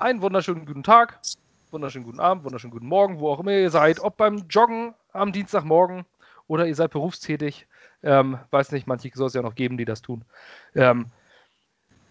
[0.00, 1.20] einen wunderschönen guten Tag,
[1.70, 5.30] wunderschönen guten Abend, wunderschönen guten Morgen, wo auch immer ihr seid, ob beim Joggen am
[5.30, 6.06] Dienstagmorgen
[6.46, 7.66] oder ihr seid berufstätig.
[8.02, 10.24] Ähm, weiß nicht, manche soll es ja noch geben, die das tun.
[10.74, 11.10] Ähm,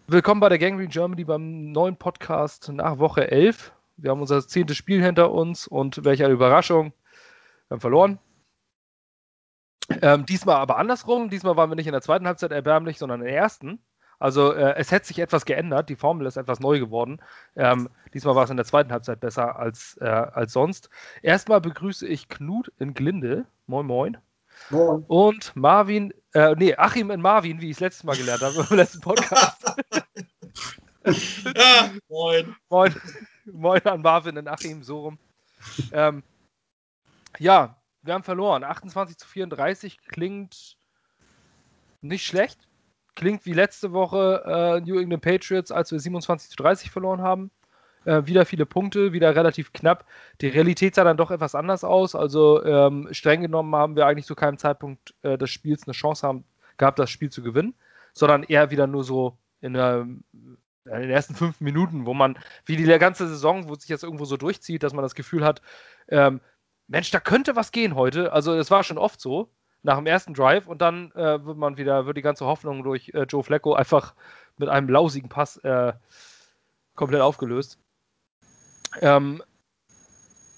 [0.06, 3.74] willkommen bei der Gangrene Germany beim neuen Podcast nach Woche 11.
[3.97, 6.94] Wir haben unser zehntes Spiel hinter uns und welche Überraschung,
[7.69, 8.19] wir haben verloren.
[10.03, 11.31] Ähm, diesmal aber andersrum.
[11.31, 13.79] Diesmal waren wir nicht in der zweiten Halbzeit erbärmlich, sondern in der ersten.
[14.20, 17.22] Also äh, es hätte sich etwas geändert, die Formel ist etwas neu geworden.
[17.55, 20.90] Ähm, diesmal war es in der zweiten Halbzeit besser als, äh, als sonst.
[21.22, 23.45] Erstmal begrüße ich Knut in Glinde.
[23.68, 24.18] Moin, moin.
[24.70, 25.05] Moin.
[25.08, 28.76] Und Marvin, äh, nee, Achim in Marvin, wie ich es letztes Mal gelernt habe im
[28.76, 29.66] letzten Podcast.
[31.56, 32.56] ja, moin.
[32.70, 32.95] Moin.
[33.45, 35.20] Moin an Marvin in Achim, so rum.
[35.92, 36.23] Ähm,
[37.38, 38.64] ja, wir haben verloren.
[38.64, 40.78] 28 zu 34 klingt
[42.02, 42.69] nicht schlecht
[43.20, 47.52] klingt wie letzte Woche äh, New England Patriots, als wir 27 zu 30 verloren haben.
[48.05, 50.06] Äh, wieder viele Punkte, wieder relativ knapp.
[50.39, 52.16] Die Realität sah dann doch etwas anders aus.
[52.16, 56.25] Also ähm, streng genommen haben wir eigentlich zu keinem Zeitpunkt äh, des Spiels eine Chance
[56.25, 56.45] haben,
[56.78, 57.75] gehabt, das Spiel zu gewinnen,
[58.14, 62.78] sondern eher wieder nur so in, der, in den ersten fünf Minuten, wo man, wie
[62.78, 65.62] die ganze Saison, wo sich jetzt irgendwo so durchzieht, dass man das Gefühl hat,
[66.08, 66.40] ähm,
[66.88, 68.31] Mensch, da könnte was gehen heute.
[68.31, 69.50] Also es war schon oft so
[69.83, 73.09] nach dem ersten Drive und dann äh, wird man wieder, wird die ganze Hoffnung durch
[73.13, 74.13] äh, Joe Flacco einfach
[74.58, 75.94] mit einem lausigen Pass äh,
[76.95, 77.80] komplett aufgelöst.
[79.02, 79.41] Ähm,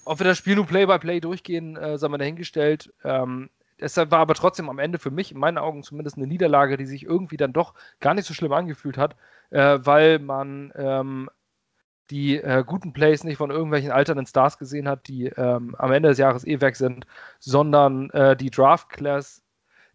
[0.04, 2.92] ob wir das Spiel nur Play-by-Play -play durchgehen, äh, sei mal dahingestellt.
[3.04, 6.76] Ähm, es war aber trotzdem am Ende für mich, in meinen Augen zumindest, eine Niederlage,
[6.76, 9.16] die sich irgendwie dann doch gar nicht so schlimm angefühlt hat,
[9.50, 11.30] äh, weil man ähm,
[12.10, 16.10] die äh, guten Plays nicht von irgendwelchen alternden Stars gesehen hat, die ähm, am Ende
[16.10, 17.06] des Jahres eh weg sind,
[17.38, 19.42] sondern äh, die Draft Class,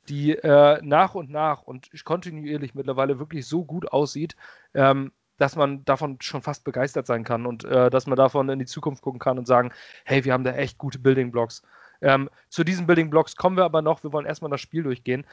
[0.10, 4.36] die äh, nach und nach und kontinuierlich mittlerweile wirklich so gut aussieht,
[4.74, 8.60] ähm, dass man davon schon fast begeistert sein kann und äh, dass man davon in
[8.60, 9.72] die Zukunft gucken kann und sagen,
[10.06, 11.62] hey, wir haben da echt gute Building Blocks.
[12.02, 14.04] Ähm, zu diesen Building Blocks kommen wir aber noch.
[14.04, 15.26] Wir wollen erstmal das Spiel durchgehen.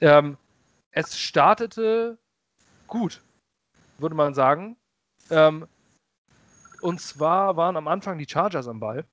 [0.00, 0.36] Ähm,
[0.90, 2.18] es startete
[2.86, 3.22] gut,
[3.98, 4.76] würde man sagen.
[5.30, 5.66] Ähm,
[6.82, 9.04] und zwar waren am Anfang die Chargers am Ball.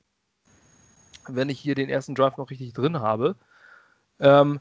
[1.28, 3.36] Wenn ich hier den ersten Drive noch richtig drin habe.
[4.20, 4.60] Ähm,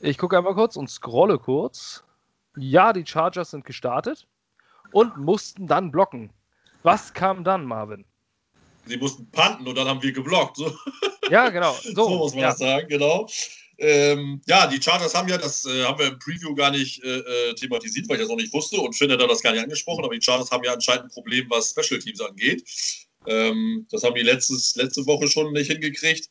[0.00, 2.04] ich gucke einmal kurz und scrolle kurz.
[2.56, 4.26] Ja, die Chargers sind gestartet
[4.92, 6.30] und mussten dann blocken.
[6.82, 8.04] Was kam dann, Marvin?
[8.84, 10.56] Sie mussten panten und dann haben wir geblockt.
[10.56, 10.72] So.
[11.30, 11.72] Ja, genau.
[11.82, 12.48] So, so muss man ja.
[12.50, 13.26] das sagen, genau.
[13.78, 17.18] Ähm, ja, die Chargers haben ja, das äh, haben wir im Preview gar nicht äh,
[17.18, 20.04] äh, thematisiert, weil ich das noch nicht wusste und finde da das gar nicht angesprochen,
[20.04, 22.64] aber die Chargers haben ja anscheinend ein Problem, was Special Teams angeht.
[23.26, 26.30] Ähm, das haben die letztes, letzte Woche schon nicht hingekriegt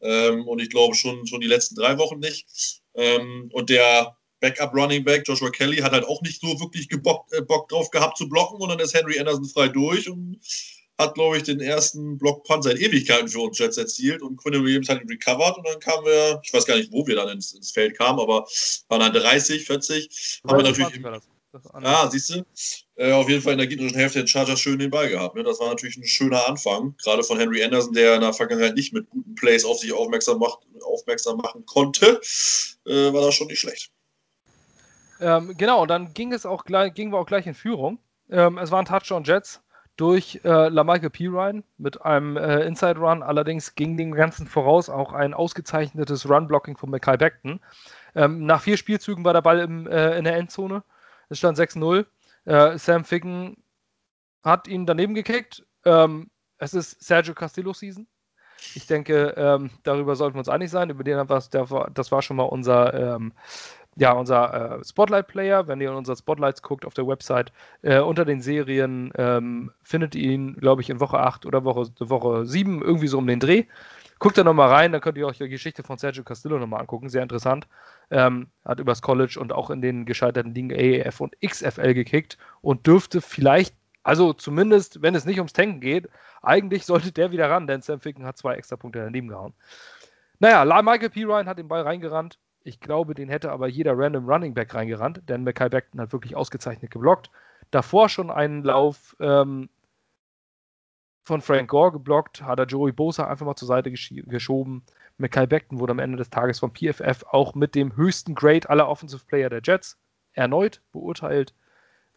[0.00, 2.46] ähm, und ich glaube schon, schon die letzten drei Wochen nicht.
[2.94, 7.26] Ähm, und der Backup Running Back Joshua Kelly hat halt auch nicht so wirklich Bock,
[7.30, 10.40] äh, Bock drauf gehabt zu blocken und dann ist Henry Anderson frei durch und
[11.02, 14.88] hat, glaube ich, den ersten Blockpunt seit Ewigkeiten für uns Jets erzielt und Quinn Williams
[14.88, 17.52] hat ihn recovered und dann kamen wir, ich weiß gar nicht, wo wir dann ins,
[17.52, 18.46] ins Feld kamen, aber
[18.88, 20.40] waren dann 30, 40.
[20.46, 20.94] Haben wir natürlich.
[20.94, 21.06] Im,
[21.84, 22.44] ah, siehst du?
[22.96, 25.34] Äh, auf jeden Fall in der gegnerischen Hälfte den Chargers schön den Ball gehabt.
[25.34, 25.42] Ne?
[25.42, 28.92] Das war natürlich ein schöner Anfang, gerade von Henry Anderson, der in der Vergangenheit nicht
[28.92, 32.20] mit guten Plays auf sich aufmerksam, macht, aufmerksam machen konnte.
[32.86, 33.90] Äh, war das schon nicht schlecht.
[35.20, 37.98] Ähm, genau, und dann ging es auch gleich, gingen wir auch gleich in Führung.
[38.30, 39.60] Ähm, es waren Touchdown Jets
[40.02, 43.22] durch äh, LaMichael Pirine mit einem äh, Inside Run.
[43.22, 47.60] Allerdings ging dem Ganzen voraus auch ein ausgezeichnetes Run-Blocking von Mackay Beckton.
[48.16, 50.82] Ähm, nach vier Spielzügen war der Ball im, äh, in der Endzone.
[51.28, 52.04] Es stand 6-0.
[52.46, 53.62] Äh, Sam Ficken
[54.42, 55.64] hat ihn daneben gekickt.
[55.84, 58.08] Ähm, es ist Sergio Castillo Season.
[58.74, 60.90] Ich denke, ähm, darüber sollten wir uns einig sein.
[60.90, 63.34] Über den haben wir, das war schon mal unser ähm,
[63.96, 68.24] ja, unser äh, Spotlight-Player, wenn ihr in unsere Spotlights guckt auf der Website, äh, unter
[68.24, 72.80] den Serien ähm, findet ihr ihn, glaube ich, in Woche 8 oder Woche, Woche 7,
[72.82, 73.64] irgendwie so um den Dreh.
[74.18, 77.08] Guckt da nochmal rein, dann könnt ihr euch die Geschichte von Sergio Castillo nochmal angucken,
[77.08, 77.66] sehr interessant.
[78.10, 82.86] Ähm, hat übers College und auch in den gescheiterten Ligen AAF und XFL gekickt und
[82.86, 83.74] dürfte vielleicht,
[84.04, 86.08] also zumindest, wenn es nicht ums Tanken geht,
[86.40, 89.54] eigentlich sollte der wieder ran, denn Sam Ficken hat zwei extra Punkte daneben gehauen.
[90.38, 91.24] Naja, Michael P.
[91.24, 95.22] Ryan hat den Ball reingerannt, ich glaube, den hätte aber jeder random Running Back reingerannt,
[95.28, 97.30] denn Mackay Beckton hat wirklich ausgezeichnet geblockt.
[97.70, 99.68] Davor schon einen Lauf ähm,
[101.24, 104.84] von Frank Gore geblockt, hat er Joey Bosa einfach mal zur Seite gesch geschoben.
[105.18, 108.88] Mackay Beckton wurde am Ende des Tages vom PFF auch mit dem höchsten Grade aller
[108.88, 109.98] Offensive Player der Jets
[110.32, 111.54] erneut beurteilt.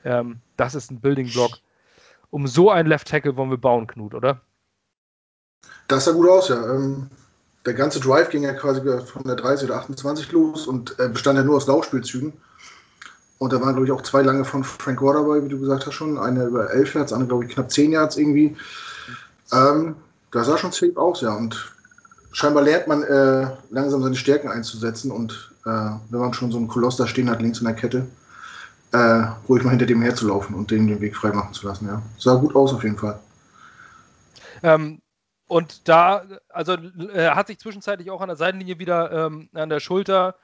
[0.03, 1.59] Ähm, das ist ein Building Block.
[2.29, 4.41] Um so einen Left Tackle wollen wir bauen, Knut, oder?
[5.87, 6.73] Das sah gut aus, ja.
[6.73, 7.09] Ähm,
[7.65, 11.37] der ganze Drive ging ja quasi von der 30 oder 28 los und äh, bestand
[11.37, 12.33] ja nur aus Laufspielzügen.
[13.37, 15.85] Und da waren, glaube ich, auch zwei lange von Frank Gore dabei, wie du gesagt
[15.85, 16.17] hast schon.
[16.17, 18.55] Eine über elf Yards, andere, glaube ich, knapp zehn Yards irgendwie.
[19.51, 19.95] Ähm,
[20.31, 21.33] das sah schon safe aus, ja.
[21.33, 21.73] Und
[22.31, 25.11] scheinbar lernt man äh, langsam seine Stärken einzusetzen.
[25.11, 25.69] Und äh,
[26.09, 28.07] wenn man schon so einen Koloss da stehen hat, links in der Kette,
[28.93, 32.01] äh, ruhig mal hinter dem herzulaufen und dem den Weg frei machen zu lassen, ja.
[32.17, 33.19] Sah gut aus auf jeden Fall.
[34.63, 34.99] Ähm,
[35.47, 36.73] und da, also
[37.13, 40.35] er äh, hat sich zwischenzeitlich auch an der Seitenlinie wieder ähm, an der Schulter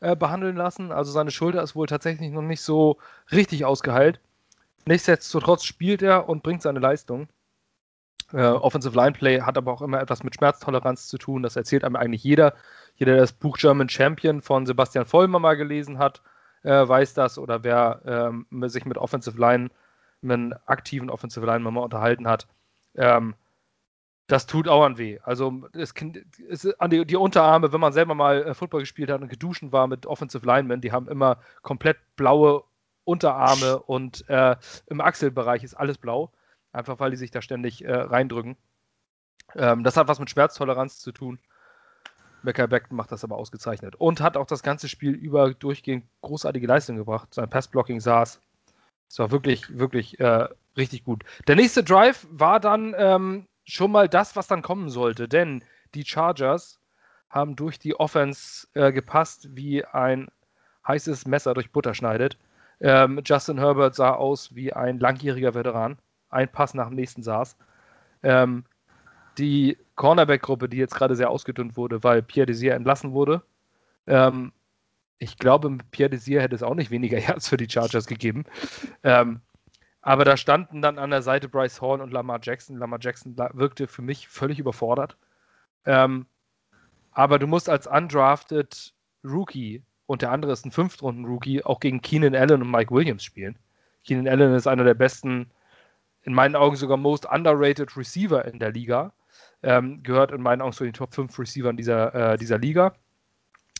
[0.00, 0.92] äh, behandeln lassen.
[0.92, 2.98] Also seine Schulter ist wohl tatsächlich noch nicht so
[3.32, 4.20] richtig ausgeheilt.
[4.86, 7.28] Nichtsdestotrotz spielt er und bringt seine Leistung.
[8.32, 11.42] Äh, Offensive Line Play hat aber auch immer etwas mit Schmerztoleranz zu tun.
[11.42, 12.54] Das erzählt einem eigentlich jeder.
[12.96, 16.22] Jeder, der das Buch German Champion von Sebastian Vollmer mal gelesen hat,
[16.62, 17.38] äh, weiß das.
[17.38, 19.70] Oder wer ähm, sich mit Offensive Line,
[20.22, 22.46] mit einem aktiven Offensive Line mal unterhalten hat,
[22.94, 23.34] ähm,
[24.26, 25.18] das tut auch an weh.
[25.22, 25.94] Also es,
[26.48, 29.72] es, an die, die, Unterarme, wenn man selber mal äh, Football gespielt hat und geduschen
[29.72, 32.64] war mit Offensive Linemen, die haben immer komplett blaue
[33.04, 34.56] Unterarme und äh,
[34.86, 36.32] im Achselbereich ist alles blau,
[36.72, 38.56] einfach weil die sich da ständig äh, reindrücken.
[39.54, 41.38] Ähm, das hat was mit Schmerztoleranz zu tun.
[42.42, 46.66] Becker Beckton macht das aber ausgezeichnet und hat auch das ganze Spiel über durchgehend großartige
[46.66, 47.32] Leistung gebracht.
[47.32, 48.40] Sein Passblocking saß.
[49.08, 51.24] Es war wirklich, wirklich äh, richtig gut.
[51.46, 55.28] Der nächste Drive war dann ähm, schon mal das, was dann kommen sollte.
[55.28, 55.62] Denn
[55.94, 56.78] die Chargers
[57.28, 60.28] haben durch die Offense äh, gepasst, wie ein
[60.86, 62.38] heißes Messer durch Butter schneidet.
[62.80, 65.98] Ähm, Justin Herbert sah aus wie ein langjähriger Veteran.
[66.30, 67.56] Ein Pass nach dem nächsten saß.
[68.22, 68.64] Ähm,
[69.38, 73.42] die Cornerback-Gruppe, die jetzt gerade sehr ausgedünnt wurde, weil Pierre Desir entlassen wurde.
[74.06, 74.52] Ähm,
[75.18, 78.44] ich glaube, mit Pierre Desir hätte es auch nicht weniger Herz für die Chargers gegeben.
[79.02, 79.40] Ähm,
[80.06, 82.76] aber da standen dann an der Seite Bryce Hall und Lamar Jackson.
[82.76, 85.16] Lamar Jackson wirkte für mich völlig überfordert.
[85.84, 86.26] Ähm,
[87.10, 88.94] aber du musst als undrafted
[89.24, 93.58] Rookie und der andere ist ein Fünftrunden-Rookie auch gegen Keenan Allen und Mike Williams spielen.
[94.04, 95.50] Keenan Allen ist einer der besten,
[96.22, 99.12] in meinen Augen sogar most underrated Receiver in der Liga.
[99.64, 102.94] Ähm, gehört in meinen Augen zu den Top 5 Receivern dieser, äh, dieser Liga.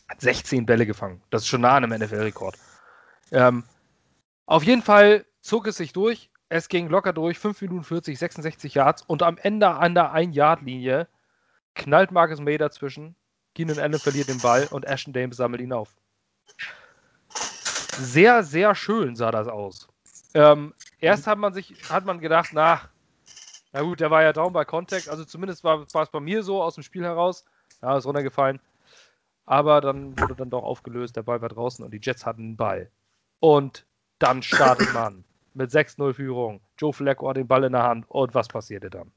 [0.09, 1.21] Hat 16 Bälle gefangen.
[1.29, 2.57] Das ist schon nah an einem NFL-Rekord.
[3.31, 3.63] Ähm,
[4.45, 6.29] auf jeden Fall zog es sich durch.
[6.49, 11.07] Es ging locker durch, 5 Minuten 40, 66 Yards und am Ende an der 1-Yard-Linie
[11.73, 13.15] knallt Marcus May dazwischen.
[13.55, 15.95] Keenan Allen verliert den Ball und Ashton Dames sammelt ihn auf.
[17.99, 19.87] Sehr, sehr schön sah das aus.
[20.33, 22.81] Ähm, erst hat man sich, hat man gedacht, na,
[23.73, 26.43] na gut, der war ja down bei Contact, also zumindest war, war es bei mir
[26.43, 27.45] so aus dem Spiel heraus.
[27.81, 28.59] Ja, ist runtergefallen.
[29.45, 32.57] Aber dann wurde dann doch aufgelöst, der Ball war draußen und die Jets hatten den
[32.57, 32.91] Ball.
[33.39, 33.85] Und
[34.19, 35.23] dann startet man
[35.57, 36.61] mit 6-0 Führung.
[36.77, 38.05] Joe Flacco hat den Ball in der Hand.
[38.09, 39.11] Und was passierte dann?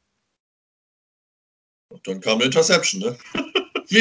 [1.88, 3.18] Und dann kam eine Interception, ne?
[3.88, 3.98] wie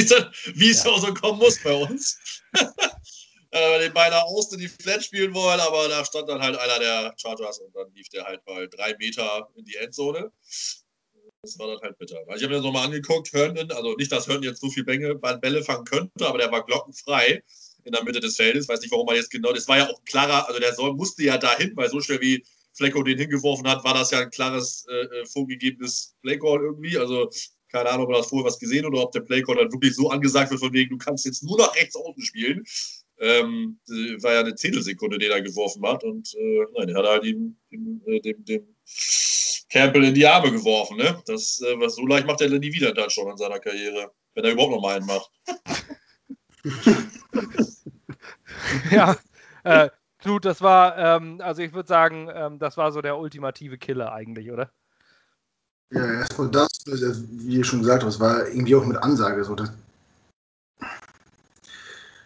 [0.70, 0.92] es ja.
[0.92, 2.44] auch so kommen muss bei uns.
[3.52, 7.14] äh, den beinahe aus die Flat spielen wollen, aber da stand dann halt einer der
[7.18, 10.32] Chargers und dann lief der halt mal drei Meter in die Endzone.
[11.42, 12.20] Das war dann halt bitter.
[12.22, 15.64] ich habe mir das nochmal angeguckt, Herndon, also nicht, dass Herndon jetzt so viele Bälle
[15.64, 17.44] fangen könnte, aber der war glockenfrei
[17.84, 18.68] in der Mitte des Feldes.
[18.68, 19.54] Weiß nicht, warum er jetzt genau.
[19.54, 22.44] Das war ja auch klarer, also der soll, musste ja dahin, weil so schnell wie
[22.74, 26.98] Flecko den hingeworfen hat, war das ja ein klares äh, äh vorgegebenes Playcall irgendwie.
[26.98, 27.30] Also
[27.72, 30.10] keine Ahnung, ob er das vorher was gesehen oder ob der Playcall dann wirklich so
[30.10, 32.64] angesagt wird, von wegen, du kannst jetzt nur nach rechts außen spielen.
[33.20, 33.80] Ähm,
[34.22, 36.04] war ja eine Zehntelsekunde, den er geworfen hat.
[36.04, 38.76] Und äh, nein, der hat halt ihm, dem, äh, dem, dem
[39.69, 40.98] Campbell in die Arme geworfen.
[40.98, 41.21] Ne?
[41.26, 44.12] Das, äh, was so leicht macht er dann nie wieder dann schon in seiner Karriere,
[44.33, 45.30] wenn er überhaupt noch mal einen macht.
[48.92, 49.16] ja,
[49.63, 49.89] äh,
[50.19, 54.11] Knut, das war, ähm, also ich würde sagen, ähm, das war so der ultimative Killer
[54.11, 54.69] eigentlich, oder?
[55.92, 59.56] Ja, erstmal das, wie ihr schon gesagt habt, war irgendwie auch mit Ansage so.
[59.56, 59.71] Dass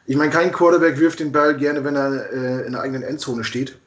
[0.06, 3.44] ich meine, kein Quarterback wirft den Ball gerne, wenn er äh, in der eigenen Endzone
[3.44, 3.78] steht.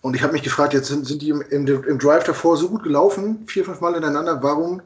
[0.00, 2.68] Und ich habe mich gefragt, jetzt sind, sind die im, im, im, Drive davor so
[2.68, 4.82] gut gelaufen, vier, fünf Mal hintereinander, warum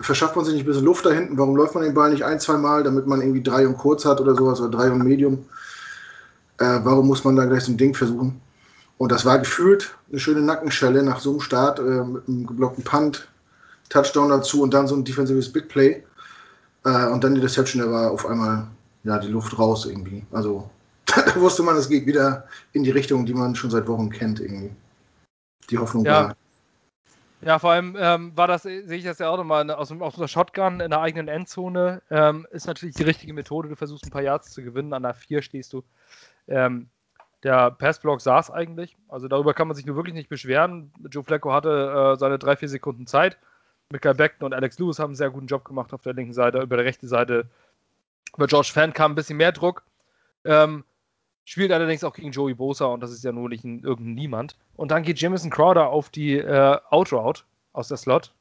[0.00, 1.38] verschafft man sich nicht ein bisschen Luft da hinten?
[1.38, 4.04] Warum läuft man den Ball nicht ein, zwei Mal, damit man irgendwie drei und kurz
[4.04, 5.44] hat oder sowas oder drei und Medium?
[6.58, 8.40] Äh, warum muss man da gleich so ein Ding versuchen?
[8.98, 12.84] Und das war gefühlt eine schöne Nackenschelle nach so einem Start äh, mit einem geblockten
[12.84, 13.28] Punt,
[13.88, 16.02] Touchdown dazu und dann so ein defensives Big Play.
[16.84, 18.66] Äh, und dann die Deception, da war auf einmal
[19.04, 20.24] ja, die Luft raus irgendwie.
[20.32, 20.68] Also
[21.06, 24.40] da wusste man, es geht wieder in die Richtung, die man schon seit Wochen kennt
[24.40, 24.70] irgendwie.
[25.70, 26.12] Die Hoffnung ja.
[26.12, 26.36] war.
[27.40, 30.28] Ja, vor allem ähm, war das, sehe ich das ja auch nochmal aus, aus einer
[30.28, 32.02] Shotgun in der eigenen Endzone.
[32.10, 33.68] Ähm, ist natürlich die richtige Methode.
[33.68, 34.92] Du versuchst ein paar Yards zu gewinnen.
[34.92, 35.84] An der 4 stehst du.
[36.48, 36.88] Ähm,
[37.44, 38.96] der Passblock saß eigentlich.
[39.08, 40.92] Also darüber kann man sich nur wirklich nicht beschweren.
[41.10, 43.38] Joe Flacco hatte äh, seine drei, vier Sekunden Zeit.
[43.90, 46.58] Michael Beckton und Alex Lewis haben einen sehr guten Job gemacht auf der linken Seite.
[46.58, 47.46] Über der rechten Seite
[48.36, 49.84] über George Fan kam ein bisschen mehr Druck.
[50.44, 50.84] Ähm,
[51.48, 54.58] Spielt allerdings auch gegen Joey Bosa und das ist ja nur nicht ein, irgendein Niemand.
[54.76, 58.34] Und dann geht Jamison Crowder auf die äh, Outroute aus der Slot.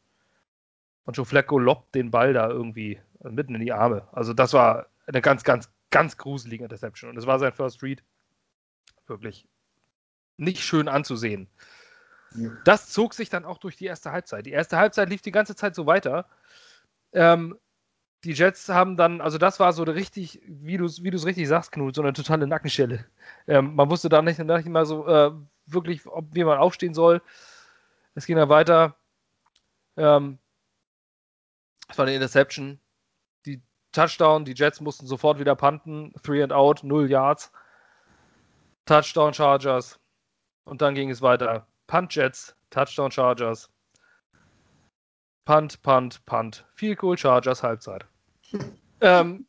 [1.06, 4.06] Und Joe Flacco lobt den Ball da irgendwie mitten in die Arme.
[4.12, 7.12] Also das war eine ganz, ganz, ganz gruselige Interception.
[7.12, 8.04] Und das war sein First Read.
[9.06, 9.48] Wirklich
[10.36, 11.48] nicht schön anzusehen.
[12.36, 12.50] Ja.
[12.66, 14.46] Das zog sich dann auch durch die erste Halbzeit.
[14.46, 16.26] Die erste Halbzeit lief die ganze Zeit so weiter.
[17.14, 17.58] Ähm,
[18.24, 21.72] die Jets haben dann, also das war so richtig, wie du es wie richtig sagst,
[21.72, 23.06] Knut, so eine totale Nackenschelle.
[23.48, 25.32] Ähm, man wusste da nicht, nicht mal so äh,
[25.68, 27.22] wirklich, ob, wie man aufstehen soll.
[28.16, 28.96] Es ging dann weiter.
[29.96, 30.40] Ähm,
[31.88, 32.80] es war eine Interception.
[33.46, 36.14] Die Touchdown, die Jets mussten sofort wieder punten.
[36.24, 37.52] Three and out, null Yards.
[38.86, 40.00] Touchdown Chargers.
[40.64, 41.68] Und dann ging es weiter.
[41.86, 43.70] Punt Jets, Touchdown Chargers.
[45.48, 46.66] Punt, Punt, Punt.
[46.76, 48.06] Viel cool Chargers, Halbzeit.
[49.02, 49.46] ähm,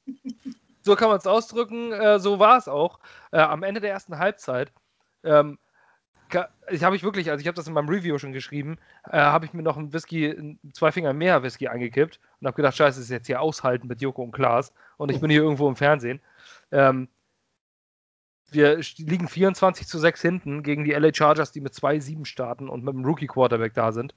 [0.82, 1.92] so kann man es ausdrücken.
[1.92, 2.98] Äh, so war es auch.
[3.32, 4.72] Äh, am Ende der ersten Halbzeit
[5.24, 5.58] ähm,
[6.70, 8.78] ich habe ich wirklich, also ich habe das in meinem Review schon geschrieben,
[9.10, 12.76] äh, habe ich mir noch ein Whisky, zwei Finger mehr Whisky eingekippt und habe gedacht,
[12.76, 15.76] scheiße, ist jetzt hier aushalten mit Joko und Klaas und ich bin hier irgendwo im
[15.76, 16.20] Fernsehen.
[16.70, 17.08] Ähm,
[18.50, 22.84] wir liegen 24 zu 6 hinten gegen die LA Chargers, die mit 2-7 starten und
[22.84, 24.14] mit einem Rookie-Quarterback da sind.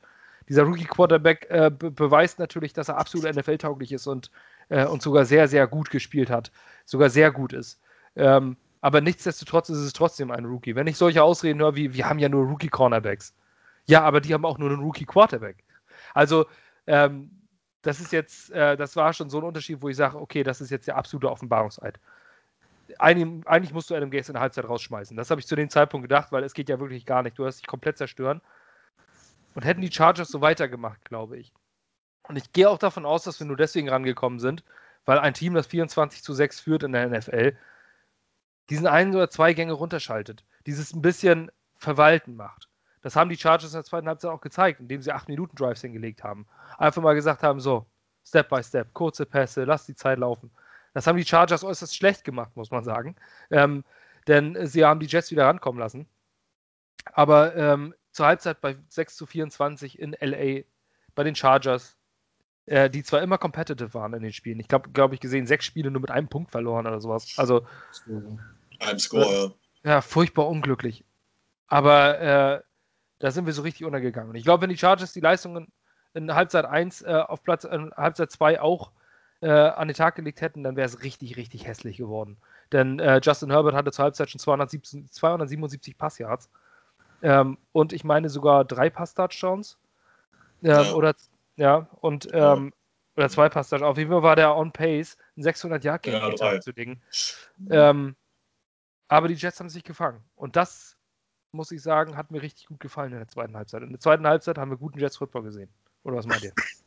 [0.49, 4.31] Dieser Rookie-Quarterback äh, be beweist natürlich, dass er absolut NFL-tauglich ist und,
[4.69, 6.51] äh, und sogar sehr, sehr gut gespielt hat.
[6.85, 7.79] Sogar sehr gut ist.
[8.15, 10.75] Ähm, aber nichtsdestotrotz ist es trotzdem ein Rookie.
[10.75, 13.33] Wenn ich solche Ausreden höre wie, wir haben ja nur Rookie-Cornerbacks.
[13.85, 15.63] Ja, aber die haben auch nur einen Rookie-Quarterback.
[16.13, 16.45] Also,
[16.87, 17.31] ähm,
[17.83, 20.61] das ist jetzt, äh, das war schon so ein Unterschied, wo ich sage, okay, das
[20.61, 21.99] ist jetzt der absolute Offenbarungseid
[22.99, 25.15] eigentlich, eigentlich musst du Adam Gaze in der Halbzeit rausschmeißen.
[25.17, 27.37] Das habe ich zu dem Zeitpunkt gedacht, weil es geht ja wirklich gar nicht.
[27.37, 28.41] Du hast dich komplett zerstören.
[29.53, 31.51] Und hätten die Chargers so weitergemacht, glaube ich.
[32.23, 34.63] Und ich gehe auch davon aus, dass wir nur deswegen rangekommen sind,
[35.05, 37.57] weil ein Team, das 24 zu 6 führt in der NFL,
[38.69, 42.69] diesen einen oder zwei Gänge runterschaltet, dieses ein bisschen Verwalten macht.
[43.01, 45.81] Das haben die Chargers in der zweiten Halbzeit auch gezeigt, indem sie 8 Minuten Drives
[45.81, 46.47] hingelegt haben.
[46.77, 47.85] Einfach mal gesagt haben, so,
[48.23, 50.51] Step by Step, kurze Pässe, lass die Zeit laufen.
[50.93, 53.15] Das haben die Chargers äußerst schlecht gemacht, muss man sagen.
[53.49, 53.83] Ähm,
[54.27, 56.07] denn sie haben die Jets wieder rankommen lassen.
[57.13, 60.63] Aber ähm, zur Halbzeit bei 6 zu 24 in LA
[61.15, 61.97] bei den Chargers,
[62.65, 64.59] äh, die zwar immer competitive waren in den Spielen.
[64.59, 67.33] Ich glaube, glaube ich, gesehen, sechs Spiele nur mit einem Punkt verloren oder sowas.
[67.37, 67.65] Also.
[68.79, 69.53] Ein Score,
[69.83, 70.01] äh, ja.
[70.01, 71.05] furchtbar unglücklich.
[71.67, 72.61] Aber äh,
[73.19, 74.31] da sind wir so richtig untergegangen.
[74.31, 75.71] Und ich glaube, wenn die Chargers die Leistungen
[76.13, 78.91] in Halbzeit 1 äh, auf Platz, in Halbzeit 2 auch
[79.41, 82.37] äh, an den Tag gelegt hätten, dann wäre es richtig, richtig hässlich geworden.
[82.71, 86.49] Denn äh, Justin Herbert hatte zur Halbzeit schon 217, 277 Passyards.
[87.21, 89.77] Ähm, und ich meine sogar drei Pass-Touchdowns.
[90.63, 90.93] Ähm, ja.
[90.93, 91.15] Oder,
[91.55, 92.73] ja, und ähm,
[93.15, 93.89] oder zwei Pass-Touchdowns.
[93.89, 97.01] Auf jeden Fall war der on pace, ein 600 Yard ja, zu legen.
[97.69, 98.15] Ähm,
[99.07, 100.23] aber die Jets haben sich gefangen.
[100.35, 100.95] Und das,
[101.51, 103.83] muss ich sagen, hat mir richtig gut gefallen in der zweiten Halbzeit.
[103.83, 105.69] In der zweiten Halbzeit haben wir guten Jets-Football gesehen.
[106.03, 106.53] Oder was meint ihr?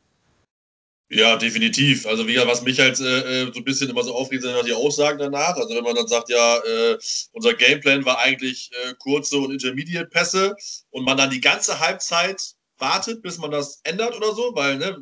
[1.09, 2.07] Ja, definitiv.
[2.07, 4.65] Also wie was mich halt äh, äh, so ein bisschen immer so aufregt, sind halt
[4.65, 5.55] die Aussagen danach.
[5.55, 6.97] Also wenn man dann sagt, ja, äh,
[7.31, 10.55] unser Gameplan war eigentlich äh, kurze und Intermediate-Pässe
[10.89, 14.97] und man dann die ganze Halbzeit wartet, bis man das ändert oder so, weil ne,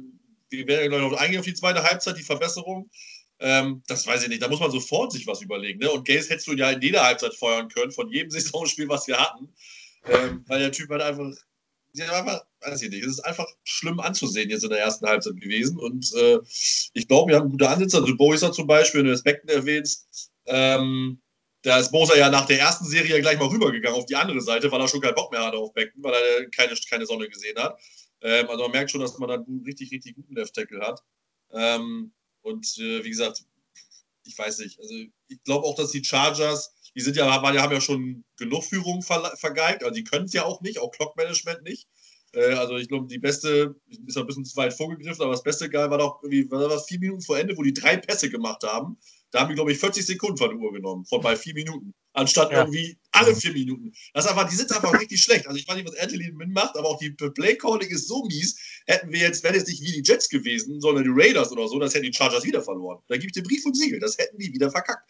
[0.50, 2.89] wir werden ja noch eingehen auf die zweite Halbzeit, die Verbesserung.
[3.39, 4.41] Ähm, das weiß ich nicht.
[4.41, 5.79] Da muss man sofort sich was überlegen.
[5.79, 5.89] Ne?
[5.89, 9.17] Und Gaze hättest du ja in jeder Halbzeit feuern können, von jedem Saisonspiel, was wir
[9.17, 9.53] hatten.
[10.05, 11.31] Ähm, weil der Typ halt einfach
[11.93, 15.39] sie einfach, weiß ich nicht, es ist einfach schlimm anzusehen jetzt in der ersten Halbzeit
[15.39, 15.77] gewesen.
[15.77, 16.39] Und äh,
[16.93, 17.97] ich glaube, wir haben gute Ansätze.
[17.97, 21.21] Also Boiser zum Beispiel, wenn du das Becken erwähnst, ähm,
[21.62, 24.71] da ist Bosa ja nach der ersten Serie gleich mal rübergegangen auf die andere Seite,
[24.71, 27.57] weil er schon keinen Bock mehr hatte auf Becken, weil er keine, keine Sonne gesehen
[27.57, 27.79] hat.
[28.21, 31.01] Ähm, also man merkt schon, dass man da einen richtig, richtig guten Left-Tackle hat.
[31.51, 33.43] Ähm, und äh, wie gesagt,
[34.25, 34.79] ich weiß nicht.
[34.79, 34.93] Also
[35.27, 39.01] ich glaube auch, dass die Chargers die sind ja, waren, haben ja schon genug Führungen
[39.01, 41.88] ver, vergeigt, also die können es ja auch nicht, auch Clock-Management nicht.
[42.33, 45.69] Äh, also ich glaube, die beste, ist ein bisschen zu weit vorgegriffen, aber das beste
[45.69, 48.63] geil war doch irgendwie, war das vier Minuten vor Ende, wo die drei Pässe gemacht
[48.63, 48.97] haben.
[49.31, 51.95] Da haben die, glaube ich, 40 Sekunden von der Uhr genommen, von bei vier Minuten.
[52.13, 52.59] Anstatt ja.
[52.59, 53.91] irgendwie alle vier Minuten.
[54.13, 55.47] Das einfach, die sind einfach richtig schlecht.
[55.47, 58.55] Also ich weiß nicht, was Anthony mitmacht, aber auch die Play-Calling ist so mies.
[58.85, 61.79] Hätten wir jetzt, wäre jetzt nicht wie die Jets gewesen, sondern die Raiders oder so,
[61.79, 63.00] das hätten die Chargers wieder verloren.
[63.07, 64.00] Da gebe ich dir Brief und Siegel.
[64.00, 65.09] Das hätten die wieder verkackt.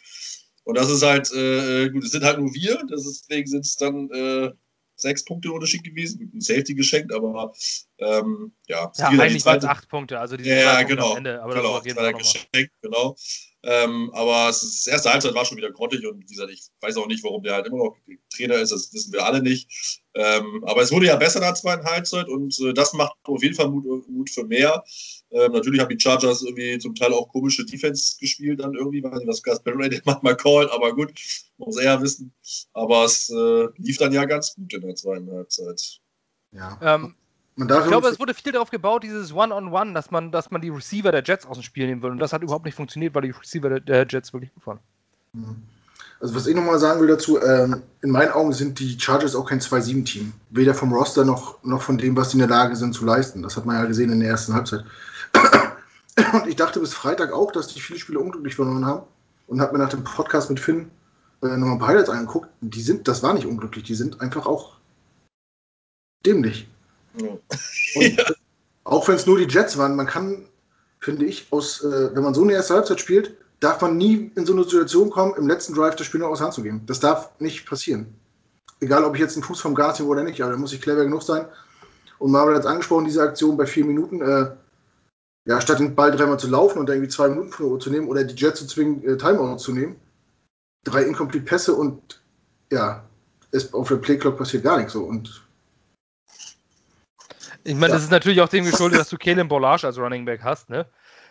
[0.64, 4.10] Und das ist halt, äh, gut, es sind halt nur wir, deswegen sind es dann
[4.12, 4.52] äh,
[4.96, 7.54] sechs Punkte Unterschied gewesen, ein Safety geschenkt, aber
[7.98, 8.92] ähm, ja.
[8.96, 12.74] Ja, eigentlich waren es acht Punkte, also die ja, genau, Ende, aber genau, das geschenkt,
[12.82, 13.16] genau.
[13.66, 16.64] Ähm, aber es ist, das erste Halbzeit war schon wieder grottig und wie gesagt, ich
[16.82, 17.98] weiß auch nicht, warum der halt immer noch
[18.36, 20.02] Trainer ist, das wissen wir alle nicht.
[20.16, 23.42] Ähm, aber es wurde ja besser in der zweiten Halbzeit und äh, das macht auf
[23.42, 24.84] jeden Fall Mut, Mut für mehr.
[25.32, 29.20] Ähm, natürlich haben die Chargers irgendwie zum Teil auch komische Defense gespielt, dann irgendwie, weiß
[29.20, 31.14] nicht, was Gus Barrett manchmal callt, aber gut,
[31.58, 32.34] muss er ja wissen.
[32.74, 36.02] Aber es äh, lief dann ja ganz gut in der zweiten Halbzeit.
[36.52, 36.78] Ja.
[36.82, 37.16] Ähm,
[37.56, 40.62] ich glaube, es wurde viel darauf gebaut, dieses One-on-One, -on -One, dass, man, dass man
[40.62, 42.12] die Receiver der Jets aus dem Spiel nehmen will.
[42.12, 44.80] Und das hat überhaupt nicht funktioniert, weil die Receiver der Jets wirklich gut waren.
[45.34, 45.56] Mhm.
[46.20, 49.46] Also, was ich nochmal sagen will dazu, ähm, in meinen Augen sind die Chargers auch
[49.46, 50.32] kein 2-7-Team.
[50.52, 53.44] Weder vom Roster noch, noch von dem, was sie in der Lage sind zu leisten.
[53.44, 54.86] Das hat man ja gesehen in der ersten Halbzeit.
[56.34, 59.04] Und ich dachte bis Freitag auch, dass die viele Spiele unglücklich verloren haben.
[59.48, 60.90] Und habe mir nach dem Podcast mit Finn
[61.42, 62.48] äh, nochmal ein paar Highlights angeguckt.
[62.62, 64.78] Die sind, das war nicht unglücklich, die sind einfach auch
[66.26, 66.70] dämlich.
[67.16, 68.26] Ja.
[68.84, 70.46] Auch wenn es nur die Jets waren, man kann,
[71.00, 74.46] finde ich, aus, äh, wenn man so eine erste Halbzeit spielt, darf man nie in
[74.46, 76.84] so eine Situation kommen, im letzten Drive das Spiel noch aus Hand zu geben.
[76.86, 78.14] Das darf nicht passieren.
[78.82, 80.82] Egal, ob ich jetzt einen Fuß vom Gas habe oder nicht, aber da muss ich
[80.82, 81.46] clever genug sein.
[82.20, 84.52] Und Marvel hat es angesprochen, diese Aktion bei vier Minuten, äh,
[85.46, 87.90] ja, statt den Ball dreimal zu laufen und irgendwie zwei Minuten von der Uhr zu
[87.90, 89.96] nehmen oder die Jets zu zwingen, äh, Timeout zu nehmen,
[90.84, 92.22] drei incomplete Pässe und
[92.72, 93.04] ja,
[93.52, 95.04] ist auf der Playclock passiert gar nichts so.
[95.04, 95.44] Und
[97.64, 97.94] ich meine, ja.
[97.96, 100.86] das ist natürlich auch dem geschuldet, dass du Kalen Bollage als Running Back hast, ne?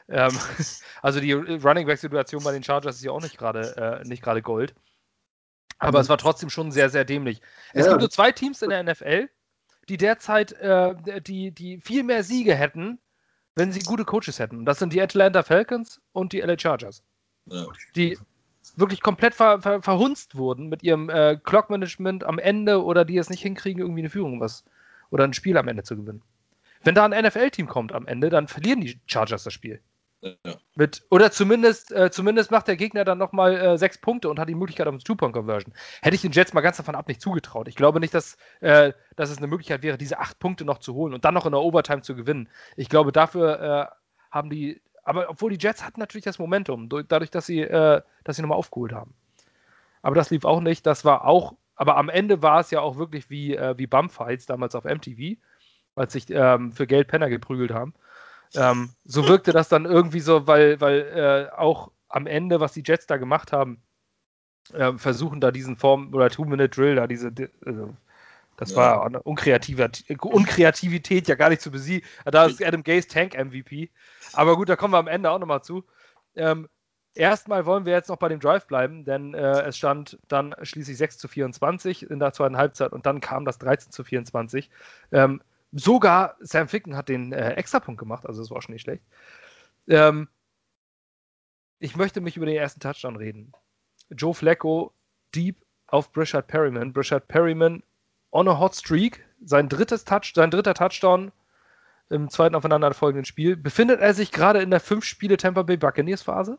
[0.08, 0.36] Ähm,
[1.02, 4.42] also die Running Back-Situation bei den Chargers ist ja auch nicht gerade äh, nicht gerade
[4.42, 4.74] Gold.
[5.78, 6.02] Aber mhm.
[6.02, 7.40] es war trotzdem schon sehr, sehr dämlich.
[7.72, 7.92] Es ja.
[7.92, 9.28] gibt nur zwei Teams in der NFL,
[9.88, 12.98] die derzeit äh, die, die viel mehr Siege hätten,
[13.54, 14.58] wenn sie gute Coaches hätten.
[14.58, 17.02] Und das sind die Atlanta Falcons und die LA Chargers.
[17.46, 17.66] Ja.
[17.96, 18.18] Die
[18.76, 23.28] wirklich komplett ver, ver, verhunzt wurden mit ihrem äh, Clock-Management am Ende oder die es
[23.28, 24.64] nicht hinkriegen, irgendwie eine Führung was
[25.12, 26.22] oder ein Spiel am Ende zu gewinnen.
[26.82, 29.80] Wenn da ein NFL-Team kommt am Ende, dann verlieren die Chargers das Spiel.
[30.22, 30.34] Ja.
[30.74, 34.48] Mit, oder zumindest, äh, zumindest macht der Gegner dann nochmal äh, sechs Punkte und hat
[34.48, 35.74] die Möglichkeit auf eine Two-Point-Conversion.
[36.00, 37.68] Hätte ich den Jets mal ganz davon ab nicht zugetraut.
[37.68, 40.94] Ich glaube nicht, dass, äh, dass es eine Möglichkeit wäre, diese acht Punkte noch zu
[40.94, 42.48] holen und dann noch in der Overtime zu gewinnen.
[42.76, 43.86] Ich glaube, dafür äh,
[44.30, 48.36] haben die, aber obwohl die Jets hatten natürlich das Momentum, dadurch, dass sie, äh, dass
[48.36, 49.12] sie nochmal aufgeholt haben.
[50.02, 50.86] Aber das lief auch nicht.
[50.86, 54.46] Das war auch aber am Ende war es ja auch wirklich wie, äh, wie Bumfights
[54.46, 55.36] damals auf MTV,
[55.96, 57.92] als sich ähm, für Geld Penner geprügelt haben.
[58.54, 62.84] Ähm, so wirkte das dann irgendwie so, weil, weil äh, auch am Ende, was die
[62.86, 63.82] Jets da gemacht haben,
[64.72, 67.32] äh, versuchen da diesen Form oder Two-Minute-Drill, da diese,
[67.66, 67.96] also,
[68.56, 68.76] das ja.
[68.76, 72.08] war eine Unkreativität ja gar nicht zu besiegen.
[72.24, 73.90] Da ist Adam Gaze Tank MVP.
[74.34, 75.82] Aber gut, da kommen wir am Ende auch nochmal zu.
[76.36, 76.68] Ähm,
[77.14, 80.96] Erstmal wollen wir jetzt noch bei dem Drive bleiben, denn äh, es stand dann schließlich
[80.96, 84.70] 6 zu 24 in der zweiten Halbzeit und dann kam das 13 zu 24.
[85.12, 89.02] Ähm, sogar Sam Ficken hat den äh, Extrapunkt gemacht, also das war schon nicht schlecht.
[89.88, 90.28] Ähm,
[91.80, 93.52] ich möchte mich über den ersten Touchdown reden.
[94.10, 94.94] Joe Flacco
[95.34, 95.56] deep
[95.88, 96.92] auf Brishard Perryman.
[96.92, 97.82] Brishard Perryman
[98.30, 99.24] on a hot streak.
[99.44, 101.32] Sein, drittes Touch, sein dritter Touchdown
[102.08, 103.56] im zweiten aufeinanderfolgenden Spiel.
[103.56, 106.58] Befindet er sich gerade in der fünf Spiele Tampa Bay Buccaneers Phase?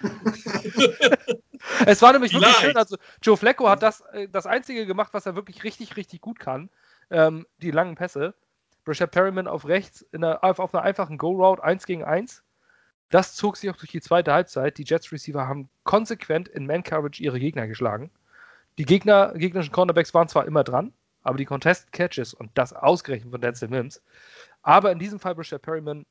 [1.86, 2.76] es war nämlich wirklich schön.
[2.76, 6.38] Also, Joe Flacco hat das, äh, das Einzige gemacht, was er wirklich richtig, richtig gut
[6.38, 6.70] kann.
[7.10, 8.34] Ähm, die langen Pässe.
[8.84, 12.44] Brashad Perryman auf rechts in der, auf, einer einfachen Go-Route 1 gegen 1.
[13.10, 14.78] Das zog sich auch durch die zweite Halbzeit.
[14.78, 18.10] Die Jets Receiver haben konsequent in Man-Coverage ihre Gegner geschlagen.
[18.78, 23.32] Die Gegner, gegnerischen Cornerbacks waren zwar immer dran, aber die Contest Catches und das ausgerechnet
[23.32, 24.02] von Denzel Mims.
[24.62, 26.06] Aber in diesem Fall Brashad Perryman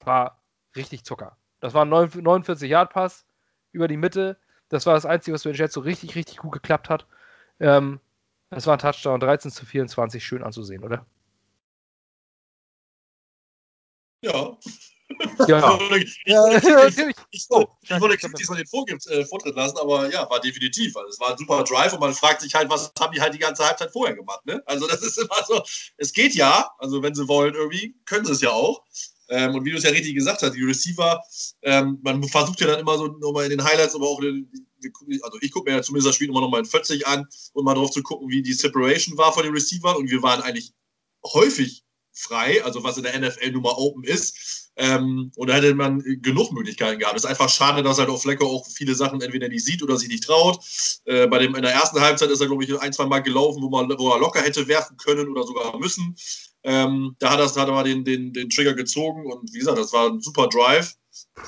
[0.00, 0.42] war
[0.76, 1.36] richtig Zucker.
[1.64, 3.24] Das war ein 49-Yard-Pass
[3.72, 4.36] über die Mitte.
[4.68, 7.06] Das war das Einzige, was für den Jets so richtig, richtig gut geklappt hat.
[7.58, 8.00] Ähm,
[8.50, 11.06] das war ein Touchdown, 13 zu 24, schön anzusehen, oder?
[14.20, 14.58] Ja.
[15.48, 15.78] Ja.
[15.96, 16.98] ich, ja, ich,
[17.30, 20.94] ich, oh, ich wollte kritisch von den Vorgibt, äh, Vortritt lassen, aber ja, war definitiv.
[20.98, 23.32] Also es war ein super Drive und man fragt sich halt, was haben die halt
[23.32, 24.62] die ganze Halbzeit vorher gemacht, ne?
[24.66, 25.62] Also das ist immer so,
[25.96, 28.84] es geht ja, also wenn sie wollen irgendwie, können sie es ja auch.
[29.34, 31.20] Ähm, und wie du es ja richtig gesagt hast, die Receiver,
[31.62, 34.48] ähm, man versucht ja dann immer so nochmal in den Highlights, aber auch in,
[35.22, 37.74] also ich gucke mir ja zumindest das Spiel immer nochmal in 40 an und mal
[37.74, 39.96] drauf zu gucken, wie die Separation war von den Receivern.
[39.96, 40.72] Und wir waren eigentlich
[41.24, 44.70] häufig frei, also was in der NFL nun mal open ist.
[44.76, 47.16] Ähm, und da hätte man genug Möglichkeiten gehabt.
[47.16, 49.96] Es ist einfach schade, dass halt auch Flecker auch viele Sachen entweder nicht sieht oder
[49.96, 50.58] sich nicht traut.
[51.04, 53.62] Äh, bei dem, in der ersten Halbzeit ist er, glaube ich, ein, zwei Mal gelaufen,
[53.62, 56.16] wo, man, wo er locker hätte werfen können oder sogar müssen.
[56.64, 59.92] Ähm, da hat, das, hat er den, den, den Trigger gezogen und wie gesagt, das
[59.92, 60.94] war ein super Drive.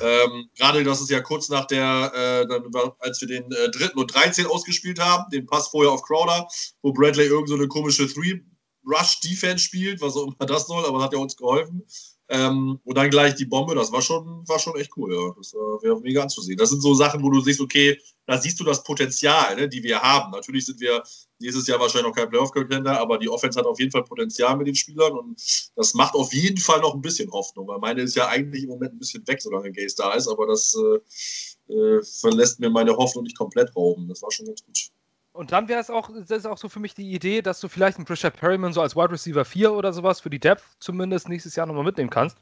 [0.00, 4.14] Ähm, Gerade, dass es ja kurz nach der, äh, als wir den äh, dritten und
[4.14, 6.46] 13 ausgespielt haben, den Pass vorher auf Crowder,
[6.82, 8.40] wo Bradley irgend so eine komische Three
[8.86, 11.82] Rush Defense spielt, was auch immer das soll, aber hat ja uns geholfen.
[12.28, 15.34] Ähm, und dann gleich die Bombe, das war schon, war schon echt cool, ja.
[15.36, 16.58] Das wäre mega anzusehen.
[16.58, 19.82] Das sind so Sachen, wo du siehst, okay, da siehst du das Potenzial, ne, die
[19.82, 20.32] wir haben.
[20.32, 21.02] Natürlich sind wir
[21.40, 24.66] dieses Jahr wahrscheinlich noch kein Playoff-Contender, aber die Offense hat auf jeden Fall Potenzial mit
[24.66, 28.16] den Spielern und das macht auf jeden Fall noch ein bisschen Hoffnung, weil meine ist
[28.16, 32.02] ja eigentlich im Moment ein bisschen weg, solange Gaze da ist, aber das äh, äh,
[32.02, 34.08] verlässt mir meine Hoffnung nicht komplett rauben.
[34.08, 34.90] Das war schon ganz gut.
[35.36, 37.68] Und dann wäre es auch, das ist auch so für mich die Idee, dass du
[37.68, 41.28] vielleicht einen Pressure Perryman so als Wide Receiver 4 oder sowas für die Depth zumindest
[41.28, 42.38] nächstes Jahr nochmal mitnehmen kannst.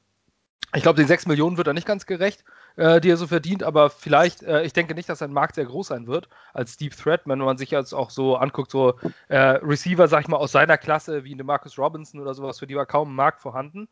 [0.74, 2.44] Ich glaube, den 6 Millionen wird er nicht ganz gerecht,
[2.76, 5.66] äh, die er so verdient, aber vielleicht, äh, ich denke nicht, dass sein Markt sehr
[5.66, 8.94] groß sein wird als Deep Threat, wenn man sich jetzt auch so anguckt, so
[9.28, 12.66] äh, Receiver, sag ich mal, aus seiner Klasse, wie eine Marcus Robinson oder sowas, für
[12.66, 13.88] die war kaum ein Markt vorhanden.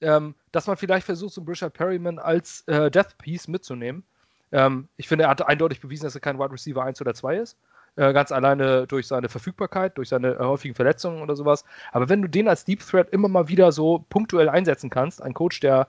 [0.00, 4.04] Ähm, dass man vielleicht versucht, so einen Richard Perryman als äh, Death Piece mitzunehmen.
[4.50, 7.36] Ähm, ich finde, er hat eindeutig bewiesen, dass er kein Wide Receiver 1 oder 2
[7.36, 7.58] ist.
[7.96, 11.64] Äh, ganz alleine durch seine Verfügbarkeit, durch seine äh, häufigen Verletzungen oder sowas.
[11.92, 15.34] Aber wenn du den als Deep Threat immer mal wieder so punktuell einsetzen kannst, ein
[15.34, 15.88] Coach, der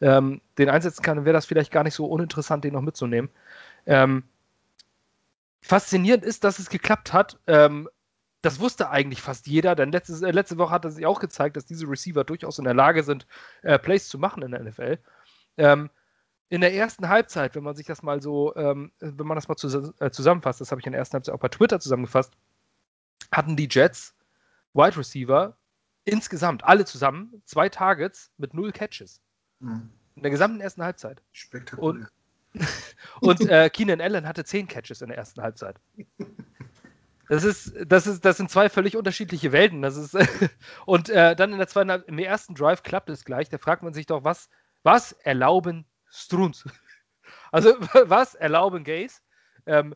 [0.00, 3.30] ähm, den einsetzen kann, dann wäre das vielleicht gar nicht so uninteressant, den noch mitzunehmen.
[3.86, 4.24] Ähm,
[5.62, 7.38] faszinierend ist, dass es geklappt hat.
[7.46, 7.88] Ähm,
[8.42, 11.56] das wusste eigentlich fast jeder, denn letztes, äh, letzte Woche hat er sich auch gezeigt,
[11.56, 13.26] dass diese Receiver durchaus in der Lage sind,
[13.62, 14.98] äh, Plays zu machen in der NFL.
[15.56, 15.90] Ähm,
[16.50, 19.56] in der ersten Halbzeit, wenn man sich das mal so, ähm, wenn man das mal
[19.56, 22.32] zus äh, zusammenfasst, das habe ich in der ersten Halbzeit auch bei Twitter zusammengefasst,
[23.30, 24.14] hatten die Jets
[24.72, 25.56] Wide Receiver
[26.04, 29.20] insgesamt, alle zusammen, zwei Targets mit null Catches.
[29.60, 29.90] Mhm.
[30.16, 31.22] In der gesamten ersten Halbzeit.
[31.32, 32.08] Spektakulär.
[32.54, 32.62] Und,
[33.20, 35.78] und äh, Keenan Allen hatte zehn Catches in der ersten Halbzeit.
[37.28, 39.82] Das ist, das ist, das sind zwei völlig unterschiedliche Welten.
[39.82, 40.16] Das ist,
[40.86, 43.50] und äh, dann in der zweiten, im ersten Drive klappt es gleich.
[43.50, 44.48] Da fragt man sich doch, was,
[44.82, 46.64] was erlauben Struns.
[47.50, 47.70] Also
[48.04, 49.22] was erlauben Gays?
[49.66, 49.94] Ähm,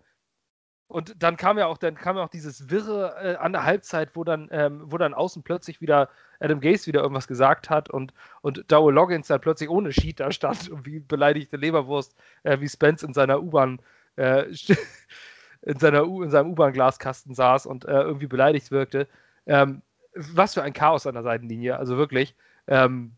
[0.92, 4.14] und dann kam ja auch, dann kam ja auch dieses Wirre äh, an der Halbzeit,
[4.14, 8.12] wo dann, ähm, wo dann außen plötzlich wieder Adam Gaze wieder irgendwas gesagt hat und,
[8.42, 12.68] und Dowell Loggins dann plötzlich ohne Sheet da stand und wie beleidigte Leberwurst, äh, wie
[12.68, 13.80] Spence in seiner U-Bahn,
[14.16, 14.44] äh,
[15.62, 19.08] in, seiner U in seinem U-Bahn-Glaskasten saß und äh, irgendwie beleidigt wirkte.
[19.46, 19.80] Ähm,
[20.14, 22.34] was für ein Chaos an der Seitenlinie, also wirklich.
[22.66, 23.16] Ähm,